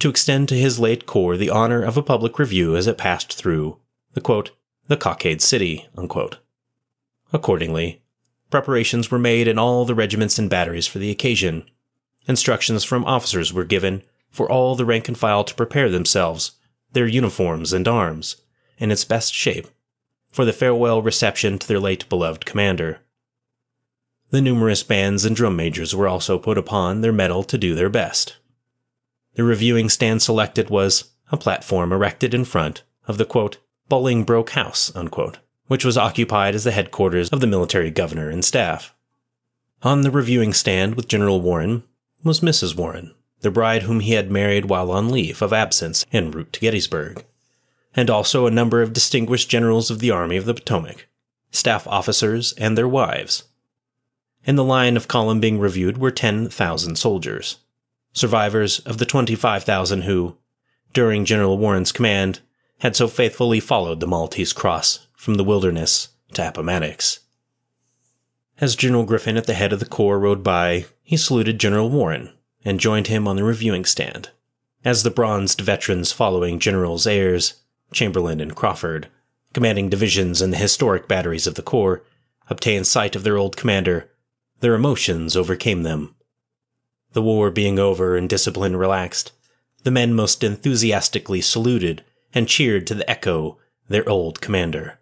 to 0.00 0.10
extend 0.10 0.48
to 0.48 0.56
his 0.56 0.80
late 0.80 1.06
corps 1.06 1.36
the 1.36 1.48
honor 1.48 1.84
of 1.84 1.96
a 1.96 2.02
public 2.02 2.36
review 2.36 2.74
as 2.74 2.88
it 2.88 2.98
passed 2.98 3.34
through 3.38 3.78
the 4.14 4.20
quote, 4.20 4.50
the 4.88 4.96
Cockade 4.96 5.40
City. 5.40 5.86
Unquote. 5.96 6.38
Accordingly, 7.32 8.02
preparations 8.50 9.12
were 9.12 9.20
made 9.20 9.46
in 9.46 9.56
all 9.56 9.84
the 9.84 9.94
regiments 9.94 10.36
and 10.36 10.50
batteries 10.50 10.88
for 10.88 10.98
the 10.98 11.12
occasion. 11.12 11.62
Instructions 12.26 12.82
from 12.82 13.04
officers 13.04 13.52
were 13.52 13.62
given 13.62 14.02
for 14.32 14.50
all 14.50 14.74
the 14.74 14.84
rank 14.84 15.06
and 15.06 15.16
file 15.16 15.44
to 15.44 15.54
prepare 15.54 15.88
themselves, 15.88 16.58
their 16.92 17.06
uniforms 17.06 17.72
and 17.72 17.86
arms, 17.86 18.34
in 18.78 18.90
its 18.90 19.04
best 19.04 19.32
shape, 19.32 19.68
for 20.32 20.44
the 20.44 20.52
farewell 20.52 21.00
reception 21.00 21.56
to 21.56 21.68
their 21.68 21.78
late 21.78 22.08
beloved 22.08 22.44
commander. 22.44 22.98
The 24.30 24.40
numerous 24.40 24.84
bands 24.84 25.24
and 25.24 25.34
drum 25.34 25.56
majors 25.56 25.94
were 25.94 26.06
also 26.06 26.38
put 26.38 26.56
upon 26.56 27.00
their 27.00 27.12
mettle 27.12 27.42
to 27.44 27.58
do 27.58 27.74
their 27.74 27.88
best. 27.88 28.36
The 29.34 29.42
reviewing 29.42 29.88
stand 29.88 30.22
selected 30.22 30.70
was 30.70 31.10
a 31.32 31.36
platform 31.36 31.92
erected 31.92 32.32
in 32.32 32.44
front 32.44 32.82
of 33.08 33.18
the 33.18 33.24
quote, 33.24 33.58
Bolingbroke 33.88 34.50
House, 34.50 34.94
unquote, 34.94 35.38
which 35.66 35.84
was 35.84 35.96
occupied 35.96 36.54
as 36.54 36.62
the 36.62 36.70
headquarters 36.70 37.28
of 37.30 37.40
the 37.40 37.46
military 37.48 37.90
governor 37.90 38.30
and 38.30 38.44
staff. 38.44 38.94
On 39.82 40.02
the 40.02 40.10
reviewing 40.12 40.52
stand 40.52 40.94
with 40.94 41.08
General 41.08 41.40
Warren 41.40 41.82
was 42.22 42.40
Mrs. 42.40 42.76
Warren, 42.76 43.14
the 43.40 43.50
bride 43.50 43.82
whom 43.82 44.00
he 44.00 44.12
had 44.12 44.30
married 44.30 44.66
while 44.66 44.92
on 44.92 45.10
leave 45.10 45.42
of 45.42 45.52
absence 45.52 46.06
en 46.12 46.30
route 46.30 46.52
to 46.52 46.60
Gettysburg, 46.60 47.24
and 47.96 48.08
also 48.08 48.46
a 48.46 48.50
number 48.50 48.80
of 48.80 48.92
distinguished 48.92 49.48
generals 49.48 49.90
of 49.90 49.98
the 49.98 50.10
Army 50.12 50.36
of 50.36 50.44
the 50.44 50.54
Potomac, 50.54 51.08
staff 51.50 51.86
officers, 51.88 52.52
and 52.52 52.78
their 52.78 52.86
wives, 52.86 53.44
in 54.44 54.56
the 54.56 54.64
line 54.64 54.96
of 54.96 55.08
column 55.08 55.40
being 55.40 55.58
reviewed 55.58 55.98
were 55.98 56.10
10,000 56.10 56.96
soldiers, 56.96 57.58
survivors 58.12 58.80
of 58.80 58.98
the 58.98 59.06
25,000 59.06 60.02
who, 60.02 60.36
during 60.92 61.24
General 61.24 61.58
Warren's 61.58 61.92
command, 61.92 62.40
had 62.78 62.96
so 62.96 63.06
faithfully 63.06 63.60
followed 63.60 64.00
the 64.00 64.06
Maltese 64.06 64.52
Cross 64.52 65.06
from 65.14 65.34
the 65.34 65.44
wilderness 65.44 66.08
to 66.32 66.46
Appomattox. 66.46 67.20
As 68.60 68.76
General 68.76 69.04
Griffin 69.04 69.36
at 69.36 69.46
the 69.46 69.54
head 69.54 69.72
of 69.72 69.80
the 69.80 69.86
corps 69.86 70.18
rode 70.18 70.42
by, 70.42 70.86
he 71.02 71.16
saluted 71.16 71.58
General 71.58 71.90
Warren 71.90 72.32
and 72.64 72.80
joined 72.80 73.06
him 73.06 73.26
on 73.26 73.36
the 73.36 73.44
reviewing 73.44 73.84
stand. 73.84 74.30
As 74.84 75.02
the 75.02 75.10
bronzed 75.10 75.60
veterans 75.60 76.12
following 76.12 76.58
Generals 76.58 77.06
Ayres, 77.06 77.54
Chamberlain, 77.92 78.40
and 78.40 78.54
Crawford, 78.54 79.08
commanding 79.52 79.88
divisions 79.88 80.40
in 80.40 80.50
the 80.50 80.56
historic 80.56 81.08
batteries 81.08 81.46
of 81.46 81.54
the 81.54 81.62
corps, 81.62 82.02
obtained 82.48 82.86
sight 82.86 83.16
of 83.16 83.22
their 83.22 83.36
old 83.36 83.56
commander, 83.56 84.09
their 84.60 84.74
emotions 84.74 85.36
overcame 85.36 85.82
them. 85.82 86.14
The 87.12 87.22
war 87.22 87.50
being 87.50 87.78
over 87.78 88.16
and 88.16 88.28
discipline 88.28 88.76
relaxed, 88.76 89.32
the 89.82 89.90
men 89.90 90.14
most 90.14 90.44
enthusiastically 90.44 91.40
saluted 91.40 92.04
and 92.34 92.46
cheered 92.46 92.86
to 92.86 92.94
the 92.94 93.10
echo 93.10 93.58
their 93.88 94.08
old 94.08 94.40
commander. 94.40 94.98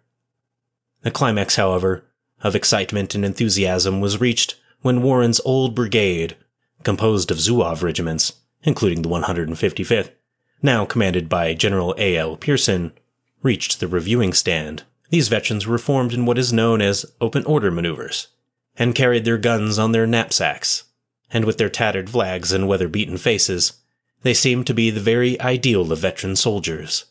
The 1.01 1.11
climax, 1.11 1.57
however, 1.57 2.05
of 2.41 2.55
excitement 2.55 3.13
and 3.13 3.23
enthusiasm 3.23 4.01
was 4.01 4.21
reached 4.21 4.55
when 4.81 5.01
Warren's 5.01 5.41
old 5.43 5.75
brigade, 5.75 6.35
composed 6.83 7.29
of 7.29 7.37
Zouave 7.37 7.83
regiments, 7.83 8.33
including 8.63 9.01
the 9.01 9.09
155th, 9.09 10.11
now 10.61 10.85
commanded 10.85 11.29
by 11.29 11.53
General 11.53 11.93
A. 11.97 12.17
L. 12.17 12.37
Pearson, 12.37 12.93
reached 13.43 13.79
the 13.79 13.87
reviewing 13.87 14.33
stand. 14.33 14.83
These 15.09 15.27
veterans 15.27 15.67
were 15.67 15.77
formed 15.77 16.13
in 16.13 16.25
what 16.25 16.37
is 16.37 16.53
known 16.53 16.81
as 16.81 17.05
open 17.19 17.45
order 17.45 17.71
maneuvers 17.71 18.27
and 18.79 18.95
carried 18.95 19.25
their 19.25 19.37
guns 19.37 19.77
on 19.77 19.91
their 19.91 20.07
knapsacks, 20.07 20.85
and 21.31 21.45
with 21.45 21.57
their 21.59 21.69
tattered 21.69 22.09
flags 22.09 22.51
and 22.51 22.67
weather-beaten 22.67 23.17
faces, 23.17 23.73
they 24.23 24.33
seemed 24.33 24.65
to 24.65 24.73
be 24.73 24.89
the 24.89 24.99
very 24.99 25.39
ideal 25.41 25.91
of 25.91 25.99
veteran 25.99 26.35
soldiers. 26.35 27.05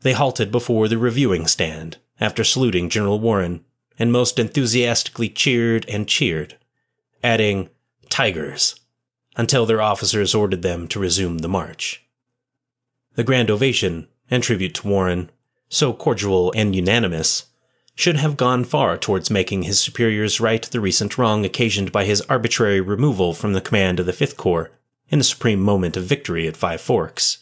They 0.00 0.12
halted 0.12 0.50
before 0.50 0.88
the 0.88 0.96
reviewing 0.96 1.46
stand 1.46 1.98
after 2.20 2.44
saluting 2.44 2.88
General 2.88 3.20
Warren, 3.20 3.64
and 3.98 4.10
most 4.10 4.38
enthusiastically 4.38 5.28
cheered 5.28 5.84
and 5.88 6.08
cheered, 6.08 6.56
adding, 7.22 7.68
Tigers, 8.08 8.76
until 9.36 9.66
their 9.66 9.82
officers 9.82 10.34
ordered 10.34 10.62
them 10.62 10.86
to 10.88 11.00
resume 11.00 11.38
the 11.38 11.48
march. 11.48 12.04
The 13.14 13.24
grand 13.24 13.50
ovation 13.50 14.08
and 14.30 14.42
tribute 14.42 14.74
to 14.74 14.88
Warren, 14.88 15.30
so 15.68 15.92
cordial 15.92 16.52
and 16.56 16.74
unanimous, 16.74 17.46
should 17.94 18.16
have 18.16 18.36
gone 18.36 18.64
far 18.64 18.98
towards 18.98 19.30
making 19.30 19.62
his 19.62 19.78
superiors 19.78 20.40
right 20.40 20.62
the 20.62 20.80
recent 20.80 21.16
wrong 21.16 21.44
occasioned 21.44 21.92
by 21.92 22.04
his 22.04 22.20
arbitrary 22.22 22.80
removal 22.80 23.32
from 23.32 23.52
the 23.52 23.60
command 23.60 24.00
of 24.00 24.06
the 24.06 24.12
Fifth 24.12 24.36
Corps 24.36 24.70
in 25.08 25.18
the 25.18 25.24
supreme 25.24 25.60
moment 25.60 25.96
of 25.96 26.04
victory 26.04 26.48
at 26.48 26.56
Five 26.56 26.80
Forks. 26.80 27.38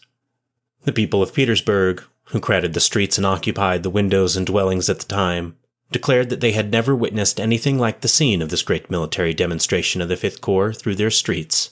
The 0.84 0.92
people 0.92 1.22
of 1.22 1.32
Petersburg, 1.32 2.02
who 2.24 2.40
crowded 2.40 2.74
the 2.74 2.80
streets 2.80 3.16
and 3.16 3.26
occupied 3.26 3.82
the 3.82 3.90
windows 3.90 4.36
and 4.36 4.46
dwellings 4.46 4.90
at 4.90 4.98
the 4.98 5.06
time, 5.06 5.56
declared 5.90 6.28
that 6.30 6.40
they 6.40 6.52
had 6.52 6.70
never 6.70 6.94
witnessed 6.94 7.38
anything 7.38 7.78
like 7.78 8.00
the 8.00 8.08
scene 8.08 8.42
of 8.42 8.48
this 8.48 8.62
great 8.62 8.90
military 8.90 9.32
demonstration 9.32 10.00
of 10.00 10.08
the 10.08 10.16
Fifth 10.16 10.40
Corps 10.40 10.72
through 10.72 10.96
their 10.96 11.10
streets. 11.10 11.70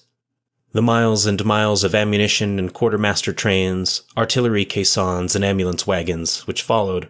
The 0.72 0.82
miles 0.82 1.26
and 1.26 1.44
miles 1.44 1.82
of 1.82 1.94
ammunition 1.94 2.58
and 2.58 2.72
quartermaster 2.72 3.32
trains, 3.32 4.02
artillery 4.16 4.64
caissons, 4.64 5.34
and 5.34 5.44
ambulance 5.44 5.86
wagons 5.86 6.46
which 6.46 6.62
followed 6.62 7.08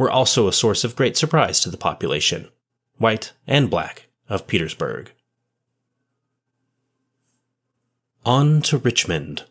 were 0.00 0.10
also 0.10 0.48
a 0.48 0.52
source 0.52 0.82
of 0.82 0.96
great 0.96 1.14
surprise 1.14 1.60
to 1.60 1.68
the 1.68 1.76
population, 1.76 2.48
white 2.96 3.34
and 3.46 3.68
black, 3.68 4.06
of 4.30 4.46
Petersburg. 4.46 5.12
On 8.24 8.62
to 8.62 8.78
Richmond. 8.78 9.44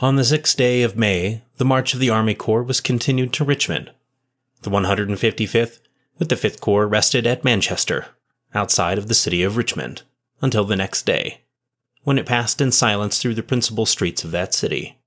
On 0.00 0.16
the 0.16 0.24
sixth 0.24 0.54
day 0.54 0.82
of 0.82 0.98
May, 0.98 1.40
the 1.56 1.64
march 1.64 1.94
of 1.94 1.98
the 1.98 2.10
Army 2.10 2.34
Corps 2.34 2.62
was 2.62 2.82
continued 2.82 3.32
to 3.32 3.42
Richmond. 3.44 3.90
The 4.60 4.70
155th, 4.70 5.80
with 6.18 6.28
the 6.28 6.36
5th 6.36 6.60
Corps, 6.60 6.86
rested 6.86 7.26
at 7.26 7.42
Manchester, 7.42 8.08
outside 8.54 8.98
of 8.98 9.08
the 9.08 9.14
city 9.14 9.42
of 9.42 9.56
Richmond 9.56 10.02
until 10.42 10.64
the 10.64 10.76
next 10.76 11.06
day, 11.06 11.40
when 12.02 12.18
it 12.18 12.26
passed 12.26 12.60
in 12.60 12.70
silence 12.70 13.18
through 13.18 13.34
the 13.34 13.42
principal 13.42 13.86
streets 13.86 14.24
of 14.24 14.30
that 14.32 14.52
city. 14.52 14.98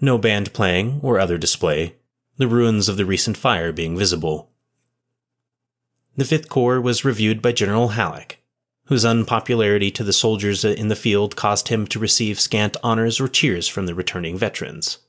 No 0.00 0.16
band 0.16 0.52
playing 0.52 1.00
or 1.02 1.18
other 1.18 1.36
display, 1.36 1.96
the 2.40 2.48
ruins 2.48 2.88
of 2.88 2.96
the 2.96 3.04
recent 3.04 3.36
fire 3.36 3.70
being 3.70 3.98
visible. 3.98 4.48
The 6.16 6.24
Fifth 6.24 6.48
Corps 6.48 6.80
was 6.80 7.04
reviewed 7.04 7.42
by 7.42 7.52
General 7.52 7.88
Halleck, 7.88 8.40
whose 8.86 9.04
unpopularity 9.04 9.90
to 9.90 10.02
the 10.02 10.14
soldiers 10.14 10.64
in 10.64 10.88
the 10.88 10.96
field 10.96 11.36
caused 11.36 11.68
him 11.68 11.86
to 11.88 11.98
receive 11.98 12.40
scant 12.40 12.78
honors 12.82 13.20
or 13.20 13.28
cheers 13.28 13.68
from 13.68 13.84
the 13.84 13.94
returning 13.94 14.38
veterans. 14.38 15.00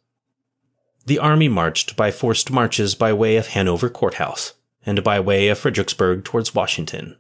The 1.06 1.20
army 1.20 1.48
marched 1.48 1.96
by 1.96 2.12
forced 2.12 2.52
marches 2.52 2.96
by 2.96 3.14
way 3.14 3.38
of 3.38 3.48
Hanover 3.48 3.90
Courthouse 3.90 4.56
and 4.86 5.02
by 5.02 5.18
way 5.22 5.48
of 5.48 5.58
Fredericksburg 5.58 6.26
towards 6.26 6.54
Washington. 6.54 7.16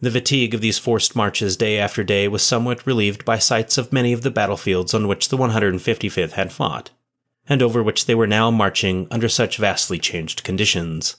The 0.00 0.10
fatigue 0.10 0.54
of 0.54 0.62
these 0.62 0.78
forced 0.78 1.14
marches 1.14 1.58
day 1.58 1.78
after 1.78 2.02
day 2.02 2.26
was 2.26 2.42
somewhat 2.42 2.86
relieved 2.86 3.26
by 3.26 3.38
sights 3.38 3.76
of 3.76 3.92
many 3.92 4.14
of 4.14 4.22
the 4.22 4.30
battlefields 4.30 4.94
on 4.94 5.08
which 5.08 5.28
the 5.28 5.36
155th 5.36 6.32
had 6.32 6.52
fought, 6.52 6.90
and 7.48 7.62
over 7.62 7.82
which 7.82 8.06
they 8.06 8.14
were 8.14 8.26
now 8.26 8.50
marching 8.50 9.06
under 9.10 9.28
such 9.28 9.56
vastly 9.58 9.98
changed 9.98 10.42
conditions. 10.42 11.16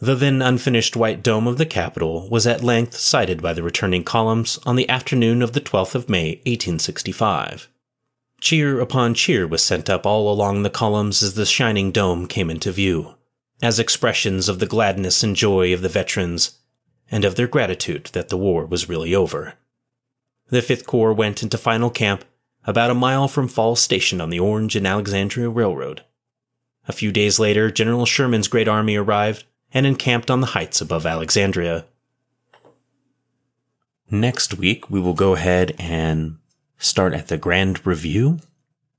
The 0.00 0.14
then 0.14 0.40
unfinished 0.42 0.94
white 0.94 1.24
dome 1.24 1.48
of 1.48 1.58
the 1.58 1.66
Capitol 1.66 2.28
was 2.28 2.46
at 2.46 2.62
length 2.62 2.96
sighted 2.96 3.42
by 3.42 3.52
the 3.52 3.64
returning 3.64 4.04
columns 4.04 4.58
on 4.64 4.76
the 4.76 4.88
afternoon 4.88 5.42
of 5.42 5.52
the 5.52 5.60
12th 5.60 5.96
of 5.96 6.08
May, 6.08 6.36
1865. 6.46 7.68
Cheer 8.40 8.78
upon 8.78 9.14
cheer 9.14 9.46
was 9.46 9.62
sent 9.62 9.90
up 9.90 10.06
all 10.06 10.32
along 10.32 10.62
the 10.62 10.70
columns 10.70 11.22
as 11.22 11.34
the 11.34 11.44
shining 11.44 11.90
dome 11.90 12.28
came 12.28 12.48
into 12.48 12.70
view, 12.70 13.16
as 13.60 13.80
expressions 13.80 14.48
of 14.48 14.60
the 14.60 14.66
gladness 14.66 15.24
and 15.24 15.34
joy 15.34 15.74
of 15.74 15.82
the 15.82 15.88
veterans 15.88 16.58
and 17.10 17.24
of 17.24 17.34
their 17.34 17.48
gratitude 17.48 18.10
that 18.12 18.28
the 18.28 18.36
war 18.36 18.64
was 18.64 18.88
really 18.88 19.14
over. 19.14 19.54
The 20.50 20.62
Fifth 20.62 20.86
Corps 20.86 21.12
went 21.12 21.42
into 21.42 21.58
final 21.58 21.90
camp 21.90 22.24
about 22.66 22.90
a 22.90 22.94
mile 22.94 23.28
from 23.28 23.48
Falls 23.48 23.80
Station 23.80 24.20
on 24.20 24.30
the 24.30 24.40
Orange 24.40 24.76
and 24.76 24.86
Alexandria 24.86 25.48
Railroad. 25.48 26.04
A 26.86 26.92
few 26.92 27.12
days 27.12 27.38
later, 27.38 27.70
General 27.70 28.06
Sherman's 28.06 28.48
great 28.48 28.68
army 28.68 28.96
arrived 28.96 29.44
and 29.72 29.86
encamped 29.86 30.30
on 30.30 30.40
the 30.40 30.48
heights 30.48 30.80
above 30.80 31.04
Alexandria. 31.06 31.84
Next 34.10 34.54
week, 34.54 34.88
we 34.88 35.00
will 35.00 35.14
go 35.14 35.34
ahead 35.34 35.74
and 35.78 36.38
start 36.78 37.12
at 37.12 37.28
the 37.28 37.36
Grand 37.36 37.86
Review 37.86 38.38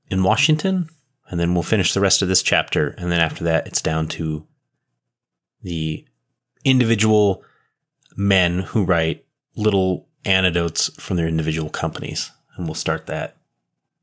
in 0.08 0.22
Washington, 0.22 0.88
and 1.28 1.40
then 1.40 1.54
we'll 1.54 1.62
finish 1.62 1.92
the 1.92 2.00
rest 2.00 2.22
of 2.22 2.28
this 2.28 2.42
chapter. 2.42 2.88
And 2.98 3.10
then 3.10 3.20
after 3.20 3.42
that, 3.44 3.66
it's 3.66 3.82
down 3.82 4.06
to 4.08 4.46
the 5.62 6.04
individual 6.64 7.42
men 8.16 8.60
who 8.60 8.84
write 8.84 9.24
little 9.56 10.06
anecdotes 10.24 10.90
from 11.00 11.16
their 11.16 11.28
individual 11.28 11.70
companies. 11.70 12.30
And 12.56 12.66
we'll 12.66 12.74
start 12.74 13.06
that. 13.06 13.36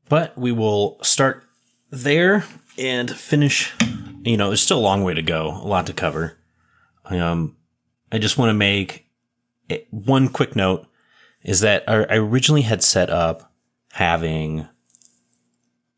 But 0.08 0.36
we 0.36 0.52
will 0.52 0.98
start 1.02 1.44
there 1.90 2.44
and 2.78 3.10
finish. 3.10 3.72
You 4.22 4.36
know, 4.36 4.48
there's 4.48 4.62
still 4.62 4.78
a 4.78 4.80
long 4.80 5.04
way 5.04 5.14
to 5.14 5.22
go, 5.22 5.48
a 5.48 5.66
lot 5.66 5.86
to 5.86 5.92
cover. 5.92 6.38
Um, 7.04 7.56
I 8.10 8.18
just 8.18 8.38
want 8.38 8.50
to 8.50 8.54
make 8.54 9.06
one 9.90 10.28
quick 10.28 10.56
note 10.56 10.86
is 11.42 11.60
that 11.60 11.84
I 11.88 12.16
originally 12.16 12.62
had 12.62 12.82
set 12.82 13.10
up 13.10 13.52
having 13.92 14.66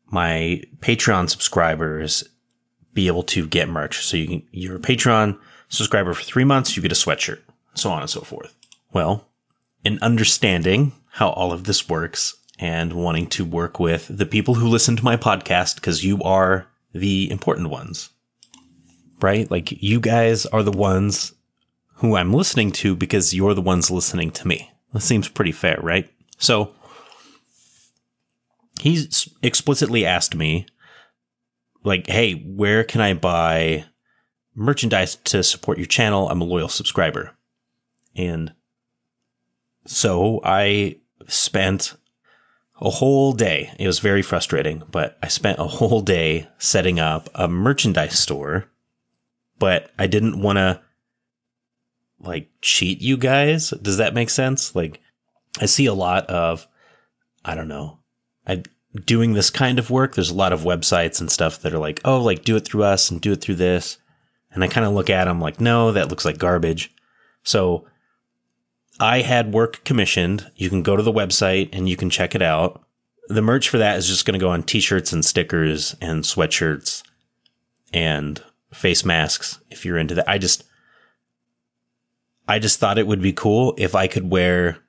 my 0.07 0.61
Patreon 0.79 1.29
subscribers 1.29 2.23
be 2.93 3.07
able 3.07 3.23
to 3.23 3.47
get 3.47 3.69
merch. 3.69 4.05
So 4.05 4.17
you 4.17 4.27
can, 4.27 4.47
you're 4.51 4.75
a 4.75 4.79
Patreon 4.79 5.39
subscriber 5.69 6.13
for 6.13 6.23
three 6.23 6.43
months, 6.43 6.75
you 6.75 6.81
get 6.81 6.91
a 6.91 6.95
sweatshirt 6.95 7.39
so 7.73 7.89
on 7.91 8.01
and 8.01 8.09
so 8.09 8.21
forth. 8.21 8.55
Well, 8.93 9.27
in 9.83 9.99
understanding 10.01 10.93
how 11.11 11.29
all 11.29 11.51
of 11.51 11.63
this 11.65 11.89
works 11.89 12.35
and 12.61 12.93
wanting 12.93 13.27
to 13.27 13.43
work 13.43 13.79
with 13.79 14.07
the 14.09 14.25
people 14.25 14.53
who 14.53 14.67
listen 14.67 14.95
to 14.95 15.03
my 15.03 15.17
podcast, 15.17 15.75
because 15.75 16.05
you 16.05 16.21
are 16.23 16.67
the 16.93 17.29
important 17.29 17.69
ones, 17.69 18.09
right? 19.19 19.49
Like 19.51 19.83
you 19.83 19.99
guys 19.99 20.45
are 20.45 20.63
the 20.63 20.71
ones 20.71 21.33
who 21.95 22.15
I'm 22.15 22.33
listening 22.33 22.71
to 22.73 22.95
because 22.95 23.33
you're 23.33 23.53
the 23.53 23.61
ones 23.61 23.91
listening 23.91 24.31
to 24.31 24.47
me. 24.47 24.71
That 24.93 25.01
seems 25.01 25.27
pretty 25.27 25.51
fair, 25.51 25.79
right? 25.81 26.09
So 26.37 26.73
he 28.79 29.07
explicitly 29.41 30.05
asked 30.05 30.35
me, 30.35 30.65
like, 31.83 32.07
hey, 32.07 32.33
where 32.33 32.83
can 32.83 33.01
I 33.01 33.13
buy 33.13 33.85
merchandise 34.53 35.15
to 35.15 35.43
support 35.43 35.79
your 35.79 35.87
channel? 35.87 36.29
I'm 36.29 36.41
a 36.41 36.45
loyal 36.45 36.67
subscriber. 36.67 37.35
And 38.15 38.53
so 39.85 40.41
I 40.43 40.97
spent 41.27 41.95
a 42.81 42.89
whole 42.89 43.33
day. 43.33 43.73
It 43.79 43.87
was 43.87 43.99
very 43.99 44.21
frustrating, 44.21 44.83
but 44.89 45.17
I 45.21 45.27
spent 45.27 45.59
a 45.59 45.63
whole 45.67 46.01
day 46.01 46.47
setting 46.57 46.99
up 46.99 47.29
a 47.35 47.47
merchandise 47.47 48.19
store, 48.19 48.65
but 49.59 49.91
I 49.99 50.07
didn't 50.07 50.41
want 50.41 50.57
to 50.57 50.81
like 52.19 52.49
cheat 52.61 53.01
you 53.01 53.17
guys. 53.17 53.69
Does 53.69 53.97
that 53.97 54.13
make 54.13 54.29
sense? 54.29 54.75
Like 54.75 54.99
I 55.59 55.65
see 55.65 55.85
a 55.85 55.93
lot 55.93 56.27
of 56.27 56.67
I 57.43 57.55
don't 57.55 57.67
know. 57.67 57.99
I 58.47 58.63
doing 59.05 59.33
this 59.33 59.49
kind 59.49 59.79
of 59.79 59.89
work. 59.89 60.15
There's 60.15 60.29
a 60.29 60.35
lot 60.35 60.53
of 60.53 60.61
websites 60.61 61.19
and 61.19 61.31
stuff 61.31 61.61
that 61.61 61.73
are 61.73 61.79
like, 61.79 62.01
"Oh, 62.05 62.21
like 62.21 62.43
do 62.43 62.55
it 62.55 62.65
through 62.65 62.83
us 62.83 63.09
and 63.09 63.21
do 63.21 63.31
it 63.31 63.41
through 63.41 63.55
this." 63.55 63.97
And 64.53 64.63
I 64.63 64.67
kind 64.67 64.85
of 64.85 64.93
look 64.93 65.09
at 65.09 65.25
them 65.25 65.39
like, 65.39 65.61
"No, 65.61 65.91
that 65.91 66.09
looks 66.09 66.25
like 66.25 66.37
garbage." 66.37 66.93
So 67.43 67.87
I 69.01 69.21
had 69.21 69.53
work 69.53 69.83
commissioned. 69.83 70.49
You 70.55 70.69
can 70.69 70.83
go 70.83 70.95
to 70.95 71.03
the 71.03 71.11
website 71.11 71.69
and 71.73 71.89
you 71.89 71.97
can 71.97 72.09
check 72.09 72.35
it 72.35 72.41
out. 72.41 72.83
The 73.27 73.41
merch 73.41 73.67
for 73.67 73.77
that 73.77 73.97
is 73.97 74.07
just 74.07 74.25
going 74.25 74.39
to 74.39 74.43
go 74.43 74.49
on 74.51 74.63
t-shirts 74.63 75.11
and 75.11 75.25
stickers 75.25 75.95
and 75.99 76.23
sweatshirts 76.23 77.03
and 77.93 78.43
face 78.73 79.03
masks 79.03 79.59
if 79.69 79.85
you're 79.85 79.97
into 79.97 80.15
that. 80.15 80.29
I 80.29 80.37
just 80.37 80.63
I 82.47 82.59
just 82.59 82.79
thought 82.79 82.97
it 82.97 83.07
would 83.07 83.21
be 83.21 83.33
cool 83.33 83.73
if 83.77 83.95
I 83.95 84.07
could 84.07 84.29
wear 84.29 84.81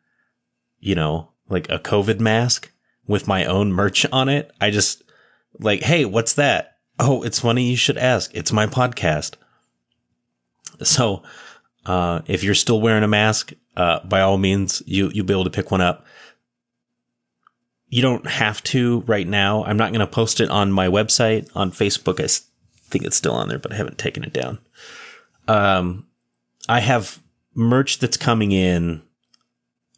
you 0.83 0.97
know, 0.97 1.31
like 1.49 1.71
a 1.71 1.79
COVID 1.79 2.21
mask 2.21 2.71
with 3.07 3.29
my 3.29 3.47
own 3.47 3.73
merch 3.73 4.05
on 4.13 4.29
it. 4.29 4.51
I 4.61 4.71
just 4.71 5.03
like, 5.59 5.83
"Hey, 5.83 6.05
what's 6.05 6.35
that?" 6.35 6.77
Oh, 6.99 7.23
it's 7.23 7.41
funny 7.41 7.71
you 7.71 7.77
should 7.77 7.97
ask. 7.97 8.35
It's 8.35 8.53
my 8.53 8.67
podcast. 8.67 9.37
So, 10.83 11.23
uh, 11.87 12.21
if 12.27 12.45
you're 12.45 12.55
still 12.55 12.81
wearing 12.81 13.03
a 13.03 13.09
mask, 13.09 13.53
uh, 13.77 14.01
by 14.05 14.21
all 14.21 14.39
means, 14.39 14.83
you 14.87 15.11
you'll 15.13 15.27
be 15.27 15.35
able 15.35 15.45
to 15.45 15.51
pick 15.51 15.71
one 15.71 15.81
up. 15.81 16.05
You 17.89 18.03
don't 18.03 18.27
have 18.27 18.63
to 18.65 19.01
right 19.01 19.27
now. 19.27 19.65
I'm 19.65 19.77
not 19.77 19.93
going 19.93 20.01
to 20.01 20.07
post 20.07 20.41
it 20.41 20.51
on 20.51 20.73
my 20.73 20.87
website 20.87 21.51
on 21.55 21.71
Facebook. 21.73 22.21
I 22.21 22.29
think 22.89 23.05
it's 23.05 23.17
still 23.17 23.35
on 23.35 23.49
there, 23.49 23.59
but 23.59 23.73
I 23.73 23.77
haven't 23.77 23.99
taken 23.99 24.25
it 24.25 24.33
down. 24.33 24.59
Um, 25.47 26.07
I 26.69 26.81
have 26.81 27.21
merch 27.55 27.99
that's 27.99 28.17
coming 28.17 28.53
in 28.53 29.03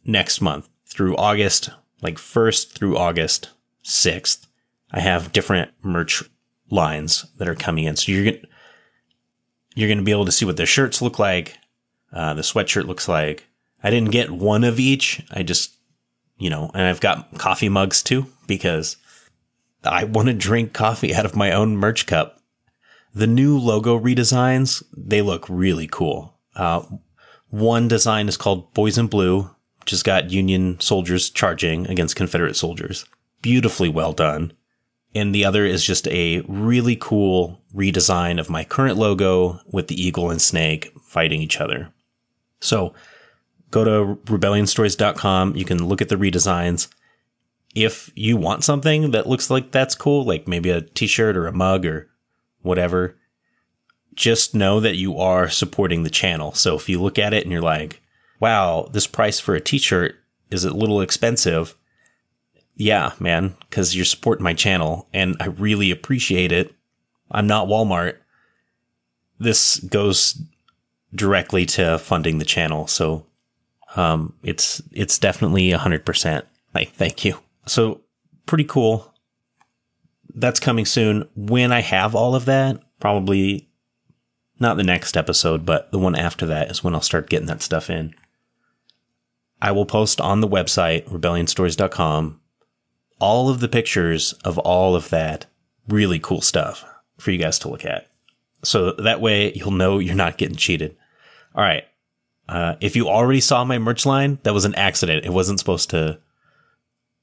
next 0.05 0.41
month 0.41 0.69
through 0.87 1.17
August, 1.17 1.71
like 2.03 2.19
first 2.19 2.73
through 2.73 2.97
August 2.97 3.51
sixth. 3.83 4.47
I 4.91 5.01
have 5.01 5.33
different 5.33 5.71
merch 5.83 6.23
lines 6.71 7.27
that 7.37 7.49
are 7.49 7.55
coming 7.55 7.85
in, 7.85 7.97
so 7.97 8.13
you're 8.13 8.33
gonna 8.33 8.47
you're 9.75 9.89
gonna 9.89 10.03
be 10.03 10.13
able 10.13 10.25
to 10.25 10.33
see 10.33 10.45
what 10.45 10.57
the 10.57 10.67
shirts 10.67 11.03
look 11.03 11.19
like, 11.19 11.59
uh, 12.15 12.33
the 12.35 12.43
sweatshirt 12.43 12.87
looks 12.87 13.09
like, 13.09 13.47
I 13.83 13.91
didn't 13.91 14.13
get 14.13 14.31
one 14.31 14.65
of 14.65 14.81
each. 14.81 15.23
I 15.31 15.43
just, 15.43 15.75
you 16.39 16.49
know, 16.49 16.71
and 16.73 16.85
I've 16.85 17.01
got 17.01 17.37
coffee 17.39 17.69
mugs 17.69 18.03
too 18.03 18.27
because 18.47 18.97
I 19.85 20.05
want 20.05 20.29
to 20.29 20.35
drink 20.35 20.73
coffee 20.73 21.15
out 21.15 21.27
of 21.27 21.37
my 21.37 21.53
own 21.53 21.77
merch 21.77 22.07
cup. 22.07 22.41
The 23.15 23.27
new 23.27 23.59
logo 23.59 23.99
redesigns, 23.99 24.83
they 24.97 25.23
look 25.23 25.47
really 25.49 25.87
cool. 25.87 26.35
Uh, 26.57 26.83
one 27.51 27.87
design 27.89 28.29
is 28.29 28.37
called 28.37 28.73
Boys 28.75 28.99
in 28.99 29.07
Blue, 29.07 29.51
which 29.81 29.91
has 29.91 30.03
got 30.03 30.31
Union 30.31 30.81
soldiers 30.81 31.31
charging 31.31 31.87
against 31.89 32.17
Confederate 32.17 32.57
soldiers. 32.57 33.05
Beautifully 33.43 33.89
well 33.89 34.13
done. 34.13 34.53
And 35.15 35.33
the 35.33 35.45
other 35.45 35.65
is 35.65 35.85
just 35.85 36.09
a 36.09 36.41
really 36.49 36.97
cool 36.97 37.61
redesign 37.73 38.41
of 38.41 38.51
my 38.51 38.65
current 38.65 38.97
logo 38.97 39.61
with 39.71 39.87
the 39.87 40.03
eagle 40.03 40.31
and 40.31 40.43
snake 40.43 40.93
fighting 41.03 41.41
each 41.41 41.61
other. 41.61 41.93
So 42.65 42.95
go 43.71 43.85
to 43.85 44.21
rebellionstories.com. 44.25 45.57
You 45.57 45.65
can 45.65 45.87
look 45.87 46.01
at 46.01 46.09
the 46.09 46.17
redesigns. 46.17 46.89
If 47.75 48.11
you 48.15 48.37
want 48.37 48.65
something 48.65 49.11
that 49.11 49.27
looks 49.27 49.51
like 49.51 49.73
that's 49.73 49.95
cool, 49.95 50.25
like 50.25 50.47
maybe 50.47 50.71
a 50.71 50.81
t-shirt 50.81 51.37
or 51.37 51.47
a 51.47 51.53
mug 51.53 51.85
or 51.85 52.09
whatever, 52.63 53.17
just 54.15 54.55
know 54.55 54.79
that 54.81 54.95
you 54.95 55.19
are 55.19 55.49
supporting 55.49 56.03
the 56.05 56.11
channel. 56.11 56.53
So 56.53 56.77
if 56.77 56.89
you 56.89 57.03
look 57.03 57.19
at 57.19 57.35
it 57.35 57.43
and 57.43 57.51
you're 57.51 57.61
like, 57.61 58.01
wow, 58.39 58.89
this 58.93 59.09
price 59.09 59.41
for 59.41 59.55
a 59.55 59.61
t-shirt 59.61 60.15
is 60.51 60.65
a 60.65 60.73
little 60.73 61.01
expensive. 61.01 61.75
Yeah, 62.77 63.13
man, 63.19 63.57
because 63.69 63.97
you're 63.97 64.05
supporting 64.05 64.45
my 64.45 64.55
channel 64.55 65.09
and 65.13 65.37
I 65.41 65.47
really 65.47 65.91
appreciate 65.91 66.53
it. 66.53 66.73
I'm 67.31 67.49
not 67.49 67.67
Walmart. 67.67 68.19
This 69.41 69.79
goes 69.79 70.41
directly 71.15 71.67
to 71.67 71.99
funding 71.99 72.39
the 72.39 72.45
channel. 72.45 72.87
So 72.87 73.27
um, 73.97 74.35
it's 74.43 74.83
it's 74.93 75.19
definitely 75.19 75.71
hundred 75.71 76.05
percent. 76.05 76.47
Like, 76.75 76.91
thank 76.91 77.25
you. 77.25 77.39
So 77.67 78.01
pretty 78.47 78.65
cool. 78.65 79.15
That's 80.35 80.59
coming 80.59 80.87
soon. 80.87 81.29
When 81.37 81.71
I 81.71 81.83
have 81.83 82.17
all 82.17 82.35
of 82.35 82.47
that, 82.47 82.83
probably 82.99 83.69
not 84.59 84.77
the 84.77 84.83
next 84.83 85.17
episode, 85.17 85.65
but 85.65 85.93
the 85.93 86.01
one 86.01 86.17
after 86.17 86.47
that 86.47 86.73
is 86.73 86.83
when 86.83 86.95
I'll 86.95 87.01
start 87.01 87.31
getting 87.31 87.47
that 87.47 87.63
stuff 87.63 87.91
in. 87.91 88.13
I 89.63 89.71
will 89.71 89.87
post 89.87 90.21
on 90.21 90.41
the 90.41 90.49
website, 90.49 91.09
rebellionstories.com, 91.09 92.41
all 93.21 93.49
of 93.49 93.61
the 93.61 93.69
pictures 93.69 94.33
of 94.45 94.59
all 94.59 94.97
of 94.97 95.11
that 95.11 95.47
really 95.89 96.19
cool 96.19 96.41
stuff 96.41 96.85
for 97.19 97.31
you 97.31 97.39
guys 97.39 97.59
to 97.61 97.69
look 97.69 97.85
at. 97.85 98.09
So 98.63 98.93
that 98.93 99.21
way 99.21 99.53
you'll 99.53 99.71
know 99.71 99.99
you're 99.99 100.15
not 100.15 100.39
getting 100.39 100.57
cheated. 100.57 100.97
All 101.55 101.63
right. 101.63 101.85
Uh, 102.49 102.75
if 102.81 102.95
you 102.95 103.09
already 103.09 103.41
saw 103.41 103.65
my 103.65 103.79
merch 103.79 104.05
line, 104.05 104.39
that 104.43 104.55
was 104.55 104.65
an 104.65 104.75
accident. 104.75 105.25
It 105.25 105.33
wasn't 105.33 105.59
supposed 105.59 105.91
to, 105.91 106.19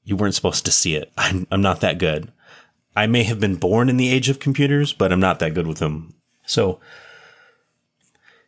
you 0.04 0.16
weren't 0.16 0.34
supposed 0.34 0.64
to 0.64 0.72
see 0.72 0.94
it. 0.94 1.12
I'm, 1.16 1.46
I'm 1.50 1.62
not 1.62 1.80
that 1.80 1.98
good. 1.98 2.32
I 2.94 3.06
may 3.06 3.22
have 3.22 3.40
been 3.40 3.56
born 3.56 3.88
in 3.88 3.96
the 3.96 4.10
age 4.10 4.28
of 4.28 4.40
computers, 4.40 4.92
but 4.92 5.12
I'm 5.12 5.20
not 5.20 5.38
that 5.38 5.54
good 5.54 5.66
with 5.66 5.78
them. 5.78 6.14
So 6.44 6.80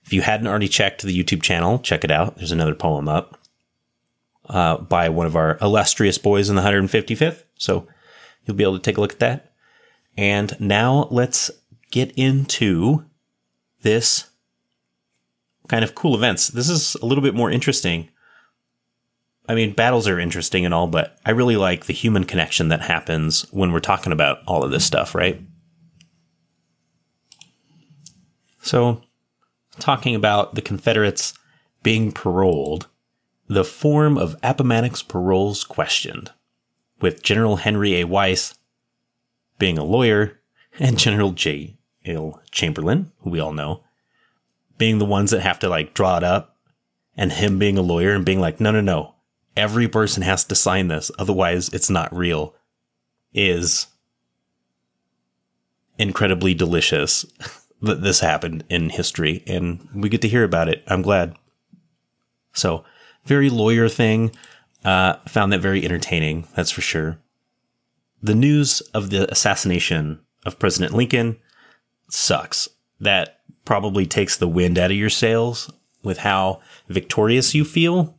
if 0.05 0.12
you 0.12 0.23
hadn't 0.23 0.47
already 0.47 0.68
checked 0.68 1.03
the 1.03 1.23
YouTube 1.23 1.42
channel, 1.42 1.79
check 1.79 2.05
it 2.05 2.11
out. 2.11 2.37
There's 2.37 2.53
another 2.53 2.75
poem 2.75 3.09
up 3.09 3.38
uh, 4.49 4.79
by 4.79 5.09
one 5.09 5.27
of 5.27 5.37
our 5.37 5.59
illustrious 5.62 6.18
boys 6.18 6.51
in 6.51 6.57
the 6.57 6.62
155th. 6.62 7.44
So 7.57 7.87
you'll 8.44 8.57
be 8.57 8.64
able 8.64 8.77
to 8.77 8.83
take 8.83 8.99
a 8.99 9.01
look 9.01 9.12
at 9.12 9.20
that. 9.20 9.53
And 10.16 10.59
now 10.61 11.09
let's 11.11 11.51
get 11.90 12.12
into 12.12 13.05
this 13.83 14.31
kind 15.68 15.85
of 15.85 15.94
cool 15.94 16.14
events. 16.14 16.48
This 16.48 16.68
is 16.68 16.94
a 16.96 17.07
little 17.07 17.22
bit 17.22 17.35
more 17.35 17.50
interesting. 17.50 18.09
I 19.48 19.55
mean, 19.55 19.72
battles 19.72 20.09
are 20.09 20.18
interesting 20.18 20.64
and 20.64 20.72
all, 20.72 20.87
but 20.87 21.18
I 21.24 21.31
really 21.31 21.57
like 21.57 21.85
the 21.85 21.92
human 21.92 22.24
connection 22.24 22.68
that 22.68 22.83
happens 22.83 23.42
when 23.53 23.72
we're 23.72 23.81
talking 23.81 24.12
about 24.12 24.38
all 24.46 24.64
of 24.64 24.70
this 24.70 24.85
stuff, 24.85 25.14
right? 25.14 25.40
So, 28.62 29.03
talking 29.79 30.14
about 30.14 30.55
the 30.55 30.62
Confederates 30.62 31.35
being 31.83 32.11
paroled, 32.11 32.88
the 33.46 33.64
form 33.64 34.16
of 34.16 34.37
Appomattox 34.42 35.03
paroles 35.03 35.64
questioned, 35.64 36.31
with 37.00 37.22
General 37.22 37.57
Henry 37.57 38.00
A. 38.00 38.05
Wise 38.05 38.55
being 39.59 39.77
a 39.77 39.85
lawyer 39.85 40.40
and 40.79 40.98
General 40.98 41.33
J. 41.33 41.77
L. 42.07 42.42
Chamberlain, 42.50 43.12
who 43.18 43.31
we 43.31 43.40
all 43.40 43.53
know, 43.53 43.84
being 44.78 44.98
the 44.98 45.04
ones 45.04 45.30
that 45.30 45.40
have 45.40 45.58
to 45.60 45.68
like 45.68 45.94
draw 45.94 46.16
it 46.16 46.24
up 46.24 46.56
and 47.16 47.32
him 47.32 47.58
being 47.58 47.78
a 47.78 47.82
lawyer 47.82 48.14
and 48.14 48.24
being 48.24 48.40
like, 48.40 48.60
no, 48.60 48.70
no, 48.70 48.80
no, 48.80 49.14
every 49.56 49.88
person 49.88 50.22
has 50.22 50.44
to 50.44 50.54
sign 50.54 50.88
this. 50.88 51.10
Otherwise 51.18 51.68
it's 51.70 51.90
not 51.90 52.14
real 52.14 52.54
is 53.32 53.88
incredibly 55.98 56.54
delicious 56.54 57.24
that 57.82 58.02
this 58.02 58.20
happened 58.20 58.64
in 58.68 58.90
history 58.90 59.42
and 59.46 59.88
we 59.94 60.08
get 60.08 60.22
to 60.22 60.28
hear 60.28 60.44
about 60.44 60.68
it. 60.68 60.82
I'm 60.87 61.02
glad. 61.02 61.37
So 62.52 62.84
very 63.24 63.50
lawyer 63.50 63.88
thing. 63.88 64.32
Uh, 64.84 65.16
found 65.26 65.50
that 65.50 65.60
very 65.60 65.82
entertaining. 65.82 66.46
That's 66.54 66.70
for 66.70 66.82
sure. 66.82 67.18
The 68.22 68.34
news 68.34 68.80
of 68.92 69.08
the 69.08 69.30
assassination 69.30 70.20
of 70.44 70.58
President 70.58 70.92
Lincoln 70.92 71.38
sucks. 72.10 72.68
That 73.00 73.34
probably 73.64 74.07
takes 74.07 74.37
the 74.37 74.48
wind 74.48 74.79
out 74.79 74.90
of 74.90 74.96
your 74.96 75.11
sails 75.11 75.72
with 76.03 76.18
how 76.18 76.61
victorious 76.88 77.55
you 77.55 77.64
feel. 77.64 78.18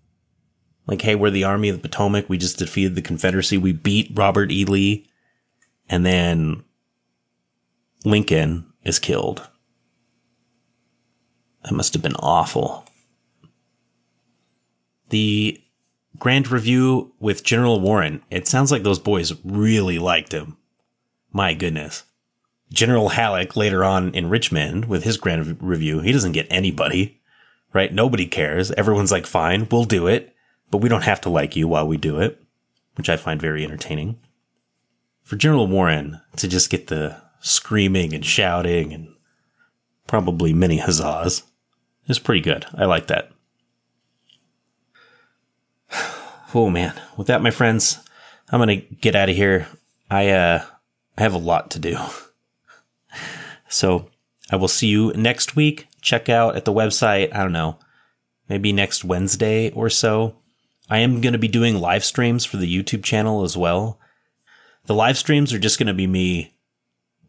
Like, 0.87 1.01
hey, 1.01 1.15
we're 1.15 1.31
the 1.31 1.43
Army 1.43 1.69
of 1.69 1.81
the 1.81 1.87
Potomac. 1.87 2.29
We 2.29 2.37
just 2.37 2.59
defeated 2.59 2.95
the 2.95 3.01
Confederacy. 3.01 3.57
We 3.57 3.73
beat 3.73 4.11
Robert 4.13 4.51
E. 4.51 4.65
Lee. 4.65 5.07
And 5.89 6.05
then 6.05 6.63
Lincoln 8.03 8.65
is 8.83 8.99
killed. 8.99 9.47
That 11.63 11.73
must 11.73 11.93
have 11.93 12.03
been 12.03 12.15
awful. 12.15 12.85
The 15.09 15.61
Grand 16.19 16.49
Review 16.49 17.13
with 17.19 17.43
General 17.43 17.79
Warren. 17.79 18.21
It 18.29 18.47
sounds 18.47 18.71
like 18.71 18.83
those 18.83 18.99
boys 18.99 19.33
really 19.43 19.99
liked 19.99 20.31
him. 20.31 20.57
My 21.31 21.53
goodness. 21.53 22.03
General 22.71 23.09
Halleck 23.09 23.55
later 23.55 23.83
on 23.83 24.13
in 24.13 24.29
Richmond 24.29 24.85
with 24.85 25.03
his 25.03 25.17
grand 25.17 25.61
review, 25.61 26.01
he 26.01 26.11
doesn't 26.11 26.31
get 26.31 26.47
anybody, 26.49 27.21
right? 27.73 27.93
Nobody 27.93 28.25
cares. 28.25 28.71
Everyone's 28.71 29.11
like, 29.11 29.25
fine, 29.25 29.67
we'll 29.71 29.85
do 29.85 30.07
it, 30.07 30.35
but 30.71 30.79
we 30.79 30.89
don't 30.89 31.03
have 31.03 31.21
to 31.21 31.29
like 31.29 31.55
you 31.55 31.67
while 31.67 31.87
we 31.87 31.97
do 31.97 32.19
it, 32.19 32.41
which 32.95 33.09
I 33.09 33.17
find 33.17 33.39
very 33.39 33.63
entertaining. 33.63 34.19
For 35.23 35.35
General 35.35 35.67
Warren 35.67 36.21
to 36.37 36.47
just 36.47 36.69
get 36.69 36.87
the 36.87 37.21
screaming 37.39 38.13
and 38.13 38.25
shouting 38.25 38.93
and 38.93 39.15
probably 40.07 40.53
many 40.53 40.79
huzzas 40.79 41.43
is 42.07 42.19
pretty 42.19 42.41
good. 42.41 42.65
I 42.73 42.85
like 42.85 43.07
that. 43.07 43.31
Oh 46.53 46.69
man, 46.69 46.93
with 47.17 47.27
that, 47.27 47.41
my 47.41 47.51
friends, 47.51 47.99
I'm 48.49 48.59
gonna 48.59 48.77
get 48.77 49.13
out 49.13 49.27
of 49.27 49.35
here. 49.35 49.67
I 50.09 50.29
uh, 50.29 50.63
I 51.17 51.21
have 51.21 51.33
a 51.33 51.37
lot 51.39 51.71
to 51.71 51.79
do. 51.79 51.97
So 53.67 54.09
I 54.51 54.55
will 54.55 54.67
see 54.67 54.87
you 54.87 55.11
next 55.13 55.55
week. 55.55 55.87
Check 56.01 56.29
out 56.29 56.55
at 56.55 56.65
the 56.65 56.73
website, 56.73 57.33
I 57.33 57.41
don't 57.41 57.51
know, 57.51 57.79
maybe 58.47 58.71
next 58.71 59.03
Wednesday 59.03 59.71
or 59.71 59.89
so. 59.89 60.35
I 60.89 60.99
am 60.99 61.21
going 61.21 61.33
to 61.33 61.39
be 61.39 61.47
doing 61.47 61.79
live 61.79 62.05
streams 62.05 62.45
for 62.45 62.57
the 62.57 62.83
YouTube 62.83 63.03
channel 63.03 63.43
as 63.43 63.57
well. 63.57 63.99
The 64.85 64.93
live 64.93 65.17
streams 65.17 65.51
are 65.51 65.59
just 65.59 65.79
going 65.79 65.87
to 65.87 65.93
be 65.93 66.05
me 66.05 66.53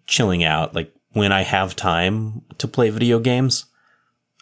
chilling 0.07 0.45
out, 0.45 0.75
like 0.75 0.93
when 1.13 1.33
I 1.33 1.43
have 1.43 1.75
time 1.75 2.43
to 2.59 2.69
play 2.69 2.91
video 2.91 3.19
games. 3.19 3.65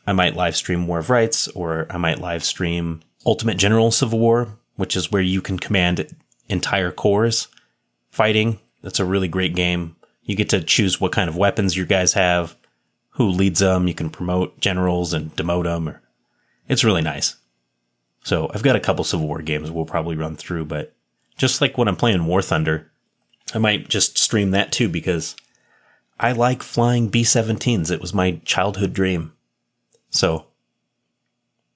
I 0.07 0.13
might 0.13 0.37
live 0.37 0.57
stream 0.57 0.87
War 0.87 0.99
of 0.99 1.11
Rights 1.11 1.49
or 1.49 1.87
I 1.89 1.97
might 1.97 2.19
live 2.19 2.45
stream 2.45 3.03
Ultimate 3.25 3.57
General 3.57 3.91
Civil 3.91 4.19
War, 4.19 4.59
which 4.75 4.97
is 4.97 5.13
where 5.13 5.23
you 5.23 5.41
can 5.41 5.59
command 5.59 6.15
entire 6.49 6.91
corps 6.91 7.49
fighting. 8.11 8.59
That's 8.83 9.01
a 9.01 9.05
really 9.05 9.29
great 9.29 9.55
game. 9.55 9.97
You 10.25 10.37
get 10.37 10.49
to 10.51 10.63
choose 10.63 11.01
what 11.01 11.13
kind 11.13 11.29
of 11.29 11.37
weapons 11.37 11.77
your 11.77 11.87
guys 11.87 12.15
have, 12.15 12.57
who 13.11 13.29
leads 13.29 13.61
them. 13.61 13.87
You 13.87 13.95
can 13.95 14.11
promote 14.11 14.61
generals 14.61 15.13
and 15.13 15.35
demote 15.37 15.65
them. 15.65 15.89
Or, 15.89 16.03
it's 16.69 16.85
really 16.85 17.03
nice. 17.03 17.37
So 18.23 18.51
I've 18.55 18.63
got 18.63 18.77
a 18.77 18.81
couple 18.81 19.05
Civil 19.05 19.27
War 19.27 19.43
games 19.43 19.71
we'll 19.71 19.85
probably 19.85 20.17
run 20.17 20.37
through, 20.37 20.65
but 20.65 20.95
just 21.37 21.61
like 21.61 21.77
when 21.77 21.89
I'm 21.89 21.97
playing 21.97 22.25
War 22.25 22.41
Thunder, 22.41 22.91
I 23.55 23.59
might 23.59 23.89
just 23.89 24.17
stream 24.17 24.53
that 24.53 24.73
too 24.73 24.89
because 24.89 25.37
I 26.19 26.33
like 26.33 26.63
flying 26.63 27.09
B-17s. 27.09 27.91
It 27.91 28.01
was 28.01 28.15
my 28.15 28.41
childhood 28.45 28.95
dream. 28.95 29.35
So, 30.09 30.47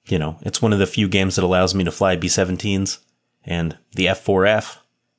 you 0.07 0.17
know, 0.17 0.39
it's 0.41 0.61
one 0.61 0.73
of 0.73 0.79
the 0.79 0.87
few 0.87 1.07
games 1.07 1.35
that 1.35 1.43
allows 1.43 1.75
me 1.75 1.83
to 1.83 1.91
fly 1.91 2.15
B-17s 2.15 2.97
and 3.45 3.77
the 3.93 4.07
F4F, 4.07 4.77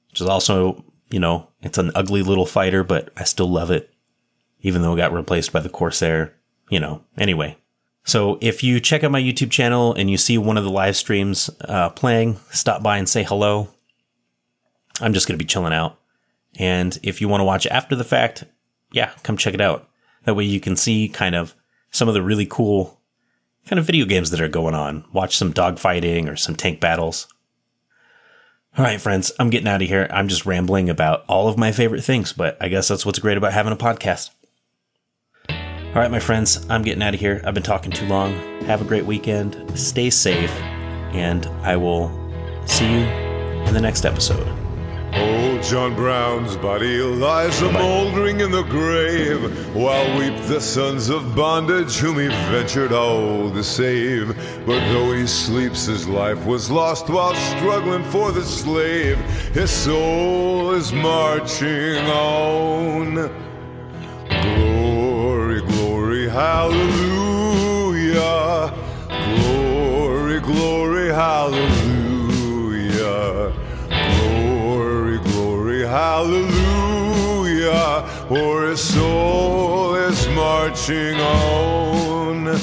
which 0.09 0.21
is 0.21 0.27
also 0.27 0.85
you 1.11 1.21
know, 1.21 1.49
it's 1.63 1.79
an 1.79 1.93
ugly 1.95 2.23
little 2.23 2.47
fighter, 2.47 2.85
but 2.85 3.11
I 3.17 3.25
still 3.25 3.51
love 3.51 3.71
it, 3.71 3.93
even 4.61 4.83
though 4.83 4.95
it 4.95 4.99
got 4.99 5.13
replaced 5.13 5.53
by 5.53 5.61
the 5.61 5.69
Corsair, 5.69 6.35
you 6.69 6.81
know, 6.81 7.05
anyway. 7.19 7.57
So 8.05 8.39
if 8.41 8.65
you 8.65 8.81
check 8.81 9.05
out 9.05 9.11
my 9.11 9.21
YouTube 9.21 9.51
channel 9.51 9.95
and 9.95 10.11
you 10.11 10.17
see 10.17 10.39
one 10.39 10.57
of 10.57 10.65
the 10.65 10.71
live 10.71 10.97
streams 10.97 11.51
uh, 11.61 11.91
playing, 11.91 12.39
stop 12.51 12.83
by 12.83 12.97
and 12.97 13.09
say 13.09 13.23
hello. 13.23 13.69
I'm 15.01 15.13
just 15.13 15.29
going 15.29 15.39
to 15.39 15.43
be 15.43 15.49
chilling 15.49 15.73
out. 15.73 15.99
And 16.59 16.99
if 17.03 17.21
you 17.21 17.29
want 17.29 17.41
to 17.41 17.45
watch 17.45 17.67
after 17.67 17.95
the 17.95 18.05
fact, 18.05 18.45
yeah, 18.93 19.13
come 19.23 19.37
check 19.37 19.55
it 19.55 19.61
out. 19.61 19.89
That 20.25 20.35
way 20.35 20.45
you 20.45 20.61
can 20.61 20.77
see 20.77 21.09
kind 21.09 21.35
of 21.35 21.55
some 21.91 22.09
of 22.09 22.15
the 22.15 22.23
really 22.23 22.47
cool 22.47 23.01
kind 23.67 23.79
of 23.79 23.87
video 23.87 24.07
games 24.07 24.31
that 24.31 24.41
are 24.41 24.49
going 24.49 24.75
on. 24.75 25.05
Watch 25.13 25.37
some 25.37 25.53
dogfighting 25.53 26.31
or 26.31 26.37
some 26.37 26.57
tank 26.57 26.81
battles. 26.81 27.29
All 28.79 28.85
right, 28.85 29.01
friends, 29.01 29.33
I'm 29.39 29.51
getting 29.51 29.67
out 29.69 29.83
of 29.83 29.89
here. 29.89 30.07
I'm 30.11 30.29
just 30.29 30.47
rambling 30.47 30.89
about 30.89 31.25
all 31.29 31.49
of 31.49 31.59
my 31.59 31.73
favorite 31.73 32.05
things, 32.05 32.33
but 32.33 32.57
I 32.61 32.69
guess 32.69 32.87
that's 32.87 33.05
what's 33.05 33.19
great 33.19 33.37
about 33.37 33.53
having 33.53 33.73
a 33.73 33.77
podcast. 33.77 34.31
All 35.49 35.97
right, 35.97 36.11
my 36.11 36.21
friends, 36.21 36.65
I'm 36.71 36.83
getting 36.83 37.03
out 37.03 37.15
of 37.15 37.21
here. 37.21 37.43
I've 37.45 37.55
been 37.55 37.65
talking 37.65 37.91
too 37.91 38.07
long. 38.07 38.33
Have 38.63 38.81
a 38.81 38.85
great 38.85 39.05
weekend. 39.05 39.77
Stay 39.77 40.09
safe, 40.09 40.53
and 41.13 41.47
I 41.65 41.77
will 41.77 42.11
see 42.67 42.85
you 42.91 43.01
in 43.01 43.75
the 43.75 43.81
next 43.81 44.05
episode. 44.05 44.47
John 45.71 45.95
Brown's 45.95 46.57
body 46.57 46.99
lies 46.99 47.63
a 47.63 47.71
mouldering 47.71 48.41
in 48.41 48.51
the 48.51 48.65
grave, 48.65 49.73
while 49.73 50.19
weep 50.19 50.35
the 50.49 50.61
sons 50.61 51.09
of 51.09 51.37
bondage 51.37 51.97
whom 51.99 52.19
he 52.19 52.27
ventured 52.27 52.91
all 52.93 53.49
to 53.53 53.63
save. 53.63 54.35
But 54.67 54.81
though 54.93 55.13
he 55.13 55.29
sleeps, 55.29 55.87
his 55.87 56.09
life 56.09 56.45
was 56.45 56.73
lost 56.73 57.09
while 57.09 57.37
struggling 57.37 58.03
for 58.03 58.33
the 58.33 58.43
slave. 58.43 59.17
His 59.55 59.71
soul 59.71 60.73
is 60.73 60.93
marching 60.93 62.05
on. 62.09 63.31
Glory, 64.29 65.61
glory, 65.61 66.29
hallelujah. 66.29 66.75
Glory, 69.07 70.41
glory, 70.41 71.11
hallelujah. 71.11 71.80
Hallelujah, 75.91 77.67
for 78.29 78.63
his 78.63 78.81
soul 78.81 79.97
is 79.97 80.29
marching 80.29 81.19
on. 81.19 82.57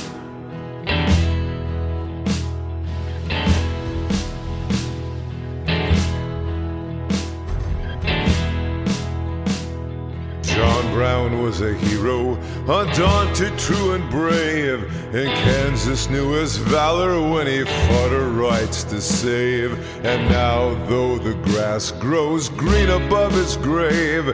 John 10.43 10.93
Brown 10.93 11.41
was 11.41 11.59
a 11.59 11.73
hero, 11.73 12.36
undaunted, 12.67 13.57
true, 13.57 13.93
and 13.93 14.09
brave. 14.09 14.83
And 15.15 15.29
Kansas 15.29 16.09
knew 16.09 16.31
his 16.31 16.57
valor 16.57 17.21
when 17.21 17.47
he 17.47 17.63
fought 17.63 18.11
her 18.11 18.29
rights 18.29 18.83
to 18.85 19.01
save. 19.01 19.71
And 20.05 20.29
now, 20.29 20.73
though 20.87 21.17
the 21.17 21.33
grass 21.49 21.91
grows 21.91 22.49
green 22.49 22.89
above 22.89 23.31
his 23.31 23.57
grave, 23.57 24.25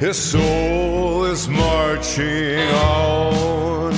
his 0.00 0.16
soul 0.16 1.24
is 1.24 1.48
marching 1.48 2.68
on. 2.68 3.94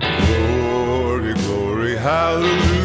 Glory, 0.00 1.34
glory, 1.34 1.96
hallelujah. 1.96 2.79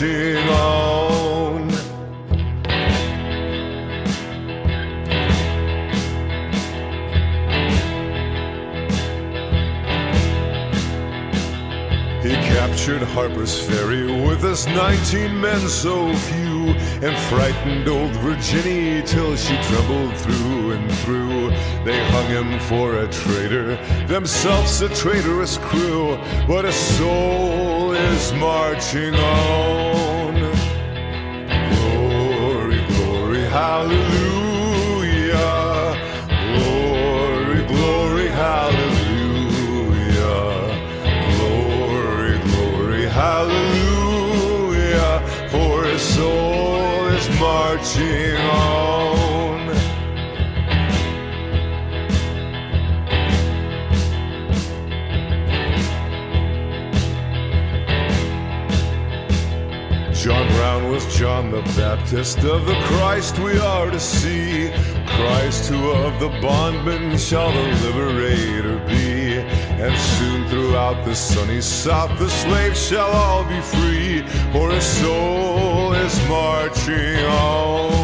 Marching 0.00 0.48
on. 0.48 1.68
He 12.22 12.34
captured 12.34 13.02
Harper's 13.02 13.60
Ferry 13.66 14.04
with 14.26 14.42
his 14.42 14.66
19 14.66 15.40
men 15.40 15.60
so 15.68 16.14
few 16.14 16.50
and 17.02 17.16
frightened 17.30 17.88
old 17.88 18.10
Virginia 18.16 19.02
till 19.02 19.36
she 19.36 19.56
trembled 19.62 20.16
through 20.16 20.72
and 20.72 20.92
through. 20.98 21.50
They 21.84 21.98
hung 22.10 22.26
him 22.26 22.60
for 22.60 22.98
a 22.98 23.08
traitor, 23.08 23.76
themselves 24.06 24.82
a 24.82 24.88
traitorous 24.90 25.56
crew, 25.58 26.18
but 26.46 26.66
his 26.66 26.74
soul 26.74 27.92
is 27.92 28.32
marching 28.34 29.14
on. 29.14 29.89
Hallelujah. 33.60 34.29
John 61.20 61.50
the 61.50 61.60
Baptist 61.76 62.38
of 62.38 62.64
the 62.64 62.80
Christ 62.84 63.38
we 63.40 63.58
are 63.58 63.90
to 63.90 64.00
see. 64.00 64.70
Christ 65.06 65.68
who 65.68 65.90
of 65.90 66.18
the 66.18 66.30
bondman 66.40 67.18
shall 67.18 67.52
the 67.52 67.60
liberator 67.84 68.78
be. 68.86 69.34
And 69.84 69.94
soon 69.98 70.48
throughout 70.48 71.04
the 71.04 71.14
sunny 71.14 71.60
south 71.60 72.18
the 72.18 72.30
slaves 72.30 72.88
shall 72.88 73.10
all 73.10 73.44
be 73.44 73.60
free. 73.60 74.22
For 74.50 74.70
his 74.70 74.86
soul 74.86 75.92
is 75.92 76.18
marching 76.26 77.26
on. 77.26 77.99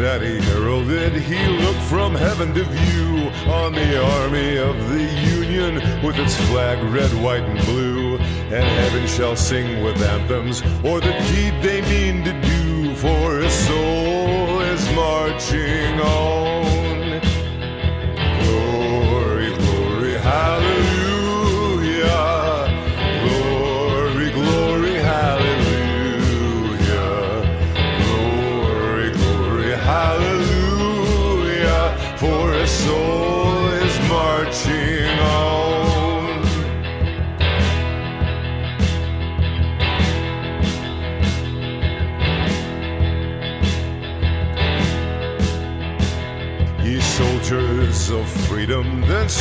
That 0.00 0.22
he 0.22 0.40
heralded, 0.40 1.12
he 1.12 1.46
looked 1.46 1.82
from 1.82 2.14
heaven 2.14 2.54
to 2.54 2.64
view 2.64 3.28
on 3.52 3.72
the 3.74 4.02
army 4.02 4.56
of 4.56 4.74
the 4.88 5.04
Union 5.36 5.74
with 6.02 6.18
its 6.18 6.34
flag 6.48 6.82
red, 6.84 7.10
white, 7.22 7.42
and 7.42 7.62
blue. 7.66 8.16
And 8.16 8.64
heaven 8.80 9.06
shall 9.06 9.36
sing 9.36 9.84
with 9.84 10.02
anthems 10.02 10.62
o'er 10.82 11.00
the 11.00 11.12
deed 11.28 11.54
they 11.62 11.82
mean 11.82 12.24
to 12.24 12.32
do, 12.40 12.94
for 12.94 13.40
his 13.40 13.52
soul 13.52 14.60
is 14.60 14.82
marching 14.94 16.00
on. 16.00 16.29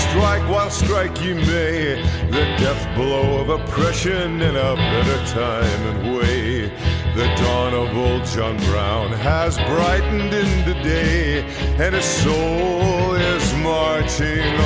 Strike 0.10 0.49
while 0.49 0.70
strike 0.70 1.22
you 1.22 1.36
may. 1.36 2.01
The 2.30 2.45
death 2.57 2.95
blow 2.95 3.41
of 3.41 3.49
oppression 3.49 4.41
in 4.41 4.55
a 4.55 4.76
better 4.76 5.26
time 5.28 5.82
and 5.91 6.18
way. 6.18 6.70
The 7.16 7.28
dawn 7.36 7.74
of 7.74 7.95
old 7.95 8.26
John 8.26 8.57
Brown 8.70 9.12
has 9.12 9.57
brightened 9.57 10.34
into 10.34 10.74
day, 10.84 11.43
and 11.78 11.93
his 11.93 12.05
soul 12.05 13.14
is 13.14 13.53
marching 13.55 14.60